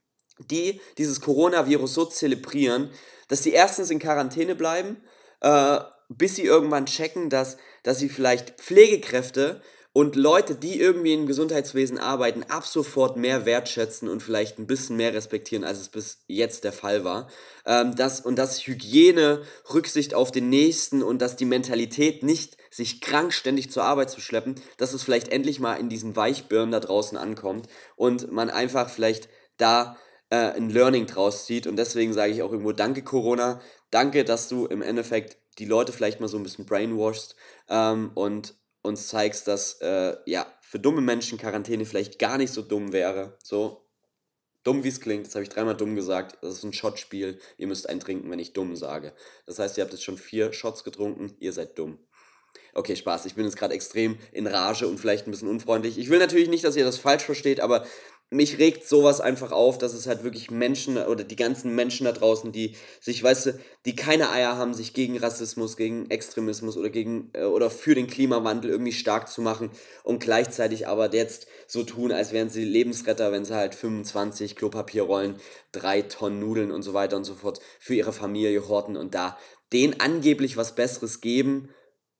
die 0.50 0.80
dieses 0.98 1.20
Coronavirus 1.20 1.94
so 1.94 2.04
zelebrieren, 2.06 2.90
dass 3.28 3.44
sie 3.44 3.52
erstens 3.52 3.90
in 3.90 4.00
Quarantäne 4.00 4.56
bleiben, 4.56 4.96
äh, 5.42 5.78
bis 6.08 6.34
sie 6.34 6.42
irgendwann 6.42 6.86
checken, 6.86 7.30
dass, 7.30 7.56
dass 7.84 8.00
sie 8.00 8.08
vielleicht 8.08 8.60
Pflegekräfte 8.60 9.62
und 9.92 10.16
Leute, 10.16 10.56
die 10.56 10.80
irgendwie 10.80 11.14
im 11.14 11.26
Gesundheitswesen 11.26 11.98
arbeiten, 11.98 12.42
ab 12.42 12.66
sofort 12.66 13.16
mehr 13.16 13.46
wertschätzen 13.46 14.08
und 14.08 14.24
vielleicht 14.24 14.58
ein 14.58 14.66
bisschen 14.66 14.96
mehr 14.96 15.14
respektieren, 15.14 15.62
als 15.62 15.78
es 15.78 15.88
bis 15.88 16.24
jetzt 16.26 16.64
der 16.64 16.72
Fall 16.72 17.04
war. 17.04 17.28
Ähm, 17.64 17.94
das, 17.94 18.20
und 18.20 18.40
dass 18.40 18.66
Hygiene, 18.66 19.42
Rücksicht 19.72 20.14
auf 20.14 20.32
den 20.32 20.48
Nächsten 20.48 21.04
und 21.04 21.22
dass 21.22 21.36
die 21.36 21.44
Mentalität 21.44 22.24
nicht 22.24 22.56
sich 22.70 23.00
krank 23.00 23.32
ständig 23.32 23.70
zur 23.70 23.84
Arbeit 23.84 24.10
zu 24.10 24.20
schleppen, 24.20 24.54
dass 24.76 24.94
es 24.94 25.02
vielleicht 25.02 25.28
endlich 25.28 25.60
mal 25.60 25.74
in 25.74 25.88
diesen 25.88 26.16
Weichbirnen 26.16 26.72
da 26.72 26.80
draußen 26.80 27.18
ankommt 27.18 27.68
und 27.96 28.30
man 28.30 28.50
einfach 28.50 28.88
vielleicht 28.88 29.28
da 29.56 29.96
äh, 30.30 30.36
ein 30.36 30.70
Learning 30.70 31.06
draus 31.06 31.46
zieht. 31.46 31.66
Und 31.66 31.76
deswegen 31.76 32.12
sage 32.12 32.32
ich 32.32 32.42
auch 32.42 32.52
irgendwo, 32.52 32.72
danke 32.72 33.02
Corona, 33.02 33.60
danke, 33.90 34.24
dass 34.24 34.48
du 34.48 34.66
im 34.66 34.82
Endeffekt 34.82 35.38
die 35.58 35.64
Leute 35.64 35.92
vielleicht 35.92 36.20
mal 36.20 36.28
so 36.28 36.36
ein 36.36 36.42
bisschen 36.42 36.66
brainwashst 36.66 37.34
ähm, 37.68 38.12
und 38.14 38.54
uns 38.82 39.08
zeigst, 39.08 39.48
dass 39.48 39.80
äh, 39.80 40.16
ja 40.26 40.46
für 40.60 40.78
dumme 40.78 41.00
Menschen 41.00 41.38
Quarantäne 41.38 41.84
vielleicht 41.84 42.18
gar 42.18 42.38
nicht 42.38 42.52
so 42.52 42.62
dumm 42.62 42.92
wäre. 42.92 43.36
So 43.42 43.88
dumm 44.62 44.84
wie 44.84 44.88
es 44.88 45.00
klingt, 45.00 45.26
das 45.26 45.34
habe 45.34 45.42
ich 45.42 45.48
dreimal 45.48 45.76
dumm 45.76 45.96
gesagt. 45.96 46.38
Das 46.42 46.54
ist 46.54 46.64
ein 46.64 46.72
Shotspiel. 46.72 47.40
Ihr 47.56 47.66
müsst 47.66 47.88
einen 47.88 48.00
trinken, 48.00 48.30
wenn 48.30 48.38
ich 48.38 48.52
dumm 48.52 48.76
sage. 48.76 49.14
Das 49.46 49.58
heißt, 49.58 49.78
ihr 49.78 49.84
habt 49.84 49.92
jetzt 49.92 50.04
schon 50.04 50.18
vier 50.18 50.52
Shots 50.52 50.84
getrunken. 50.84 51.34
Ihr 51.40 51.52
seid 51.52 51.78
dumm. 51.78 51.98
Okay, 52.74 52.96
Spaß. 52.96 53.26
Ich 53.26 53.34
bin 53.34 53.44
jetzt 53.44 53.56
gerade 53.56 53.74
extrem 53.74 54.18
in 54.32 54.46
Rage 54.46 54.86
und 54.86 54.98
vielleicht 54.98 55.26
ein 55.26 55.30
bisschen 55.30 55.48
unfreundlich. 55.48 55.98
Ich 55.98 56.10
will 56.10 56.18
natürlich 56.18 56.48
nicht, 56.48 56.64
dass 56.64 56.76
ihr 56.76 56.84
das 56.84 56.98
falsch 56.98 57.24
versteht, 57.24 57.60
aber 57.60 57.84
mich 58.30 58.58
regt 58.58 58.86
sowas 58.86 59.22
einfach 59.22 59.52
auf, 59.52 59.78
dass 59.78 59.94
es 59.94 60.06
halt 60.06 60.22
wirklich 60.22 60.50
Menschen 60.50 60.98
oder 60.98 61.24
die 61.24 61.36
ganzen 61.36 61.74
Menschen 61.74 62.04
da 62.04 62.12
draußen, 62.12 62.52
die 62.52 62.76
sich, 63.00 63.22
weißt 63.22 63.46
du, 63.46 63.60
die 63.86 63.96
keine 63.96 64.30
Eier 64.30 64.58
haben, 64.58 64.74
sich 64.74 64.92
gegen 64.92 65.16
Rassismus, 65.16 65.78
gegen 65.78 66.10
Extremismus 66.10 66.76
oder 66.76 66.90
gegen 66.90 67.30
äh, 67.32 67.44
oder 67.44 67.70
für 67.70 67.94
den 67.94 68.06
Klimawandel 68.06 68.70
irgendwie 68.70 68.92
stark 68.92 69.30
zu 69.30 69.40
machen 69.40 69.70
und 70.04 70.20
gleichzeitig 70.20 70.86
aber 70.86 71.12
jetzt 71.14 71.46
so 71.66 71.84
tun, 71.84 72.12
als 72.12 72.32
wären 72.32 72.50
sie 72.50 72.64
Lebensretter, 72.64 73.32
wenn 73.32 73.46
sie 73.46 73.56
halt 73.56 73.74
25 73.74 74.56
Klopapierrollen, 74.56 75.36
drei 75.72 76.02
Tonnen 76.02 76.38
Nudeln 76.38 76.70
und 76.70 76.82
so 76.82 76.92
weiter 76.92 77.16
und 77.16 77.24
so 77.24 77.34
fort 77.34 77.60
für 77.80 77.94
ihre 77.94 78.12
Familie 78.12 78.68
horten 78.68 78.98
und 78.98 79.14
da 79.14 79.38
denen 79.72 80.00
angeblich 80.00 80.56
was 80.56 80.74
Besseres 80.74 81.20
geben, 81.22 81.70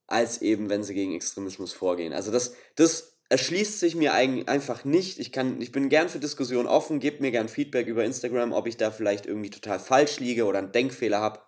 als 0.08 0.42
eben 0.42 0.68
wenn 0.68 0.82
sie 0.82 0.94
gegen 0.94 1.14
Extremismus 1.14 1.72
vorgehen. 1.72 2.12
Also 2.12 2.32
das, 2.32 2.54
das 2.74 3.18
erschließt 3.28 3.78
sich 3.78 3.94
mir 3.94 4.14
einfach 4.14 4.84
nicht. 4.84 5.20
Ich, 5.20 5.30
kann, 5.30 5.60
ich 5.60 5.70
bin 5.70 5.90
gern 5.90 6.08
für 6.08 6.18
Diskussionen 6.18 6.66
offen, 6.66 6.98
gebt 6.98 7.20
mir 7.20 7.30
gern 7.30 7.48
Feedback 7.48 7.86
über 7.86 8.04
Instagram, 8.04 8.52
ob 8.52 8.66
ich 8.66 8.78
da 8.78 8.90
vielleicht 8.90 9.26
irgendwie 9.26 9.50
total 9.50 9.78
falsch 9.78 10.18
liege 10.18 10.46
oder 10.46 10.58
einen 10.58 10.72
Denkfehler 10.72 11.20
habe. 11.20 11.40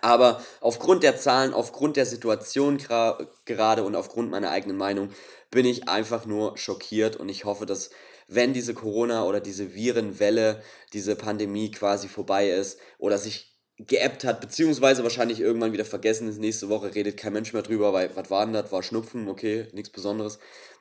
Aber 0.00 0.42
aufgrund 0.60 1.02
der 1.02 1.16
Zahlen, 1.16 1.54
aufgrund 1.54 1.96
der 1.96 2.06
Situation 2.06 2.78
gerade 2.78 3.84
und 3.84 3.96
aufgrund 3.96 4.30
meiner 4.30 4.50
eigenen 4.50 4.76
Meinung 4.76 5.10
bin 5.50 5.66
ich 5.66 5.88
einfach 5.88 6.26
nur 6.26 6.56
schockiert 6.56 7.16
und 7.16 7.28
ich 7.28 7.46
hoffe, 7.46 7.66
dass 7.66 7.90
wenn 8.28 8.52
diese 8.52 8.74
Corona 8.74 9.24
oder 9.24 9.40
diese 9.40 9.74
Virenwelle, 9.74 10.62
diese 10.92 11.16
Pandemie 11.16 11.70
quasi 11.70 12.06
vorbei 12.06 12.50
ist 12.50 12.78
oder 12.98 13.16
sich 13.16 13.57
geappt 13.78 14.24
hat, 14.24 14.40
beziehungsweise 14.40 15.02
wahrscheinlich 15.02 15.40
irgendwann 15.40 15.72
wieder 15.72 15.84
vergessen 15.84 16.28
ist, 16.28 16.38
nächste 16.38 16.68
Woche 16.68 16.94
redet 16.94 17.16
kein 17.16 17.32
Mensch 17.32 17.52
mehr 17.52 17.62
drüber, 17.62 17.92
weil 17.92 18.10
was 18.14 18.30
war 18.30 18.44
denn 18.44 18.54
das? 18.54 18.72
War 18.72 18.82
Schnupfen, 18.82 19.28
okay, 19.28 19.68
nichts 19.72 19.90
Besonderes 19.90 20.38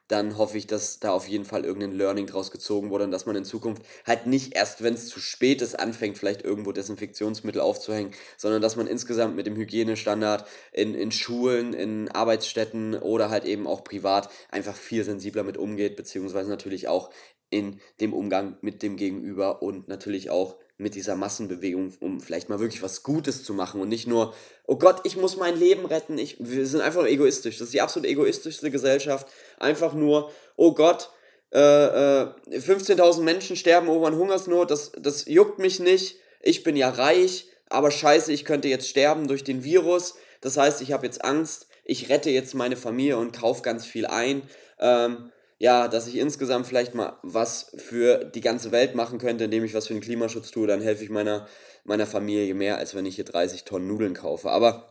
dann 0.08 0.38
hoffe 0.38 0.58
ich, 0.58 0.68
dass 0.68 1.00
da 1.00 1.12
auf 1.12 1.28
jeden 1.28 1.46
Fall 1.46 1.66
irgendein 1.66 1.92
Learning 1.92 2.28
draus 2.28 2.52
gezogen 2.52 2.90
wurde 2.90 3.04
und 3.04 3.12
dass 3.12 3.26
man 3.26 3.36
in 3.36 3.46
Zukunft 3.46 3.84
halt 4.06 4.26
nicht 4.26 4.56
erst, 4.56 4.82
wenn 4.82 4.94
es 4.94 5.08
zu 5.08 5.20
spät 5.20 5.62
ist, 5.62 5.78
anfängt, 5.78 6.18
vielleicht 6.18 6.44
irgendwo 6.44 6.72
Desinfektionsmittel 6.72 7.62
aufzuhängen, 7.62 8.14
sondern 8.38 8.62
dass 8.62 8.78
man 8.78 8.88
insgesamt 8.88 9.36
mit 9.36 9.48
dem 9.48 9.58
Hygienestandard 9.58 10.48
in, 10.72 10.94
in 10.94 11.12
Schulen, 11.12 11.74
in 11.74 12.10
Arbeitsstätten 12.10 12.96
oder 12.96 13.30
halt 13.30 13.44
eben 13.44 13.68
auch 13.68 13.84
privat 13.84 14.30
einfach 14.50 14.76
viel 14.76 15.04
sensibler 15.04 15.44
mit 15.44 15.58
umgeht, 15.58 15.98
beziehungsweise 15.98 16.50
natürlich 16.50 16.88
auch 16.88 17.10
in 17.50 17.80
dem 18.00 18.14
Umgang 18.14 18.58
mit 18.62 18.84
dem 18.84 18.96
Gegenüber 18.96 19.62
und 19.62 19.88
natürlich 19.88 20.30
auch 20.30 20.58
mit 20.78 20.94
dieser 20.94 21.16
Massenbewegung, 21.16 21.94
um 22.00 22.22
vielleicht 22.22 22.50
mal 22.50 22.60
wirklich 22.60 22.84
was 22.84 23.02
Gutes 23.02 23.44
zu 23.44 23.54
machen 23.54 23.82
und 23.82 23.90
nicht 23.90 24.08
nur, 24.08 24.34
oh 24.66 24.78
Gott, 24.78 25.02
ich 25.06 25.18
muss 25.18 25.36
mein 25.36 25.58
Leben 25.58 25.86
retten. 25.86 26.18
Ich, 26.18 26.38
wir 26.40 26.68
sind 26.68 26.82
einfach 26.82 27.06
egoistisch. 27.06 27.58
Das 27.58 27.68
ist 27.68 27.74
die 27.74 27.82
absolut 27.82 28.08
egoistischste 28.08 28.70
Gesellschaft. 28.70 29.28
Einfach 29.60 29.94
nur, 29.94 30.32
oh 30.56 30.74
Gott, 30.74 31.10
äh, 31.52 31.58
äh, 31.60 32.28
15.000 32.52 33.22
Menschen 33.22 33.56
sterben 33.56 33.88
ohne 33.88 34.18
Hungersnot, 34.18 34.70
das, 34.70 34.92
das 35.00 35.26
juckt 35.26 35.60
mich 35.60 35.80
nicht. 35.80 36.18
Ich 36.42 36.64
bin 36.64 36.76
ja 36.76 36.90
reich, 36.90 37.48
aber 37.70 37.90
scheiße, 37.90 38.32
ich 38.32 38.46
könnte 38.46 38.68
jetzt 38.68 38.88
sterben 38.88 39.28
durch 39.28 39.44
den 39.44 39.64
Virus. 39.64 40.16
Das 40.42 40.58
heißt, 40.58 40.82
ich 40.82 40.92
habe 40.92 41.06
jetzt 41.06 41.24
Angst, 41.26 41.68
ich 41.84 42.10
rette 42.10 42.30
jetzt 42.30 42.54
meine 42.54 42.78
Familie 42.78 43.18
und 43.18 43.32
kaufe 43.36 43.64
ganz 43.64 43.86
viel 43.86 44.06
ein. 44.06 44.44
Ähm, 44.80 45.32
ja, 45.60 45.88
dass 45.88 46.08
ich 46.08 46.18
insgesamt 46.18 46.68
vielleicht 46.68 46.94
mal 46.94 47.18
was 47.24 47.72
für 47.78 48.26
die 48.26 48.42
ganze 48.42 48.72
Welt 48.72 48.96
machen 48.96 49.18
könnte, 49.18 49.46
indem 49.46 49.64
ich 49.64 49.74
was 49.74 49.88
für 49.88 49.94
den 49.94 50.02
Klimaschutz 50.02 50.52
tue, 50.52 50.68
dann 50.68 50.82
helfe 50.82 51.04
ich 51.04 51.10
meiner, 51.10 51.48
meiner 51.84 52.06
Familie 52.06 52.54
mehr, 52.54 52.78
als 52.78 52.94
wenn 52.96 53.06
ich 53.06 53.16
hier 53.16 53.26
30 53.26 53.64
Tonnen 53.64 53.88
Nudeln 53.88 54.14
kaufe. 54.14 54.52
Aber 54.52 54.90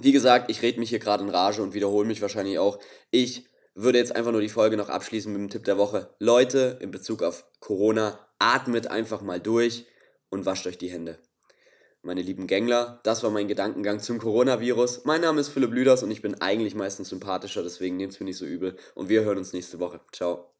wie 0.00 0.12
gesagt, 0.12 0.50
ich 0.50 0.62
rede 0.62 0.78
mich 0.78 0.90
hier 0.90 0.98
gerade 0.98 1.24
in 1.24 1.30
Rage 1.30 1.62
und 1.62 1.74
wiederhole 1.74 2.06
mich 2.06 2.20
wahrscheinlich 2.20 2.58
auch. 2.58 2.78
Ich 3.10 3.46
würde 3.74 3.98
jetzt 3.98 4.14
einfach 4.14 4.32
nur 4.32 4.40
die 4.40 4.48
Folge 4.48 4.76
noch 4.76 4.88
abschließen 4.88 5.32
mit 5.32 5.40
dem 5.40 5.50
Tipp 5.50 5.64
der 5.64 5.78
Woche. 5.78 6.14
Leute, 6.18 6.78
in 6.80 6.90
Bezug 6.90 7.22
auf 7.22 7.44
Corona, 7.60 8.18
atmet 8.38 8.88
einfach 8.88 9.22
mal 9.22 9.40
durch 9.40 9.86
und 10.28 10.44
wascht 10.46 10.66
euch 10.66 10.78
die 10.78 10.90
Hände 10.90 11.18
meine 12.04 12.22
lieben 12.22 12.46
Gängler. 12.46 13.00
Das 13.02 13.22
war 13.22 13.30
mein 13.30 13.48
Gedankengang 13.48 14.00
zum 14.00 14.18
Coronavirus. 14.18 15.04
Mein 15.04 15.20
Name 15.20 15.40
ist 15.40 15.48
Philipp 15.48 15.72
Lüders 15.72 16.02
und 16.02 16.10
ich 16.10 16.22
bin 16.22 16.40
eigentlich 16.40 16.74
meistens 16.74 17.08
sympathischer, 17.08 17.62
deswegen 17.62 17.96
nehmt 17.96 18.12
es 18.12 18.20
mir 18.20 18.26
nicht 18.26 18.38
so 18.38 18.46
übel. 18.46 18.76
Und 18.94 19.08
wir 19.08 19.22
hören 19.24 19.38
uns 19.38 19.52
nächste 19.52 19.80
Woche. 19.80 20.00
Ciao. 20.12 20.53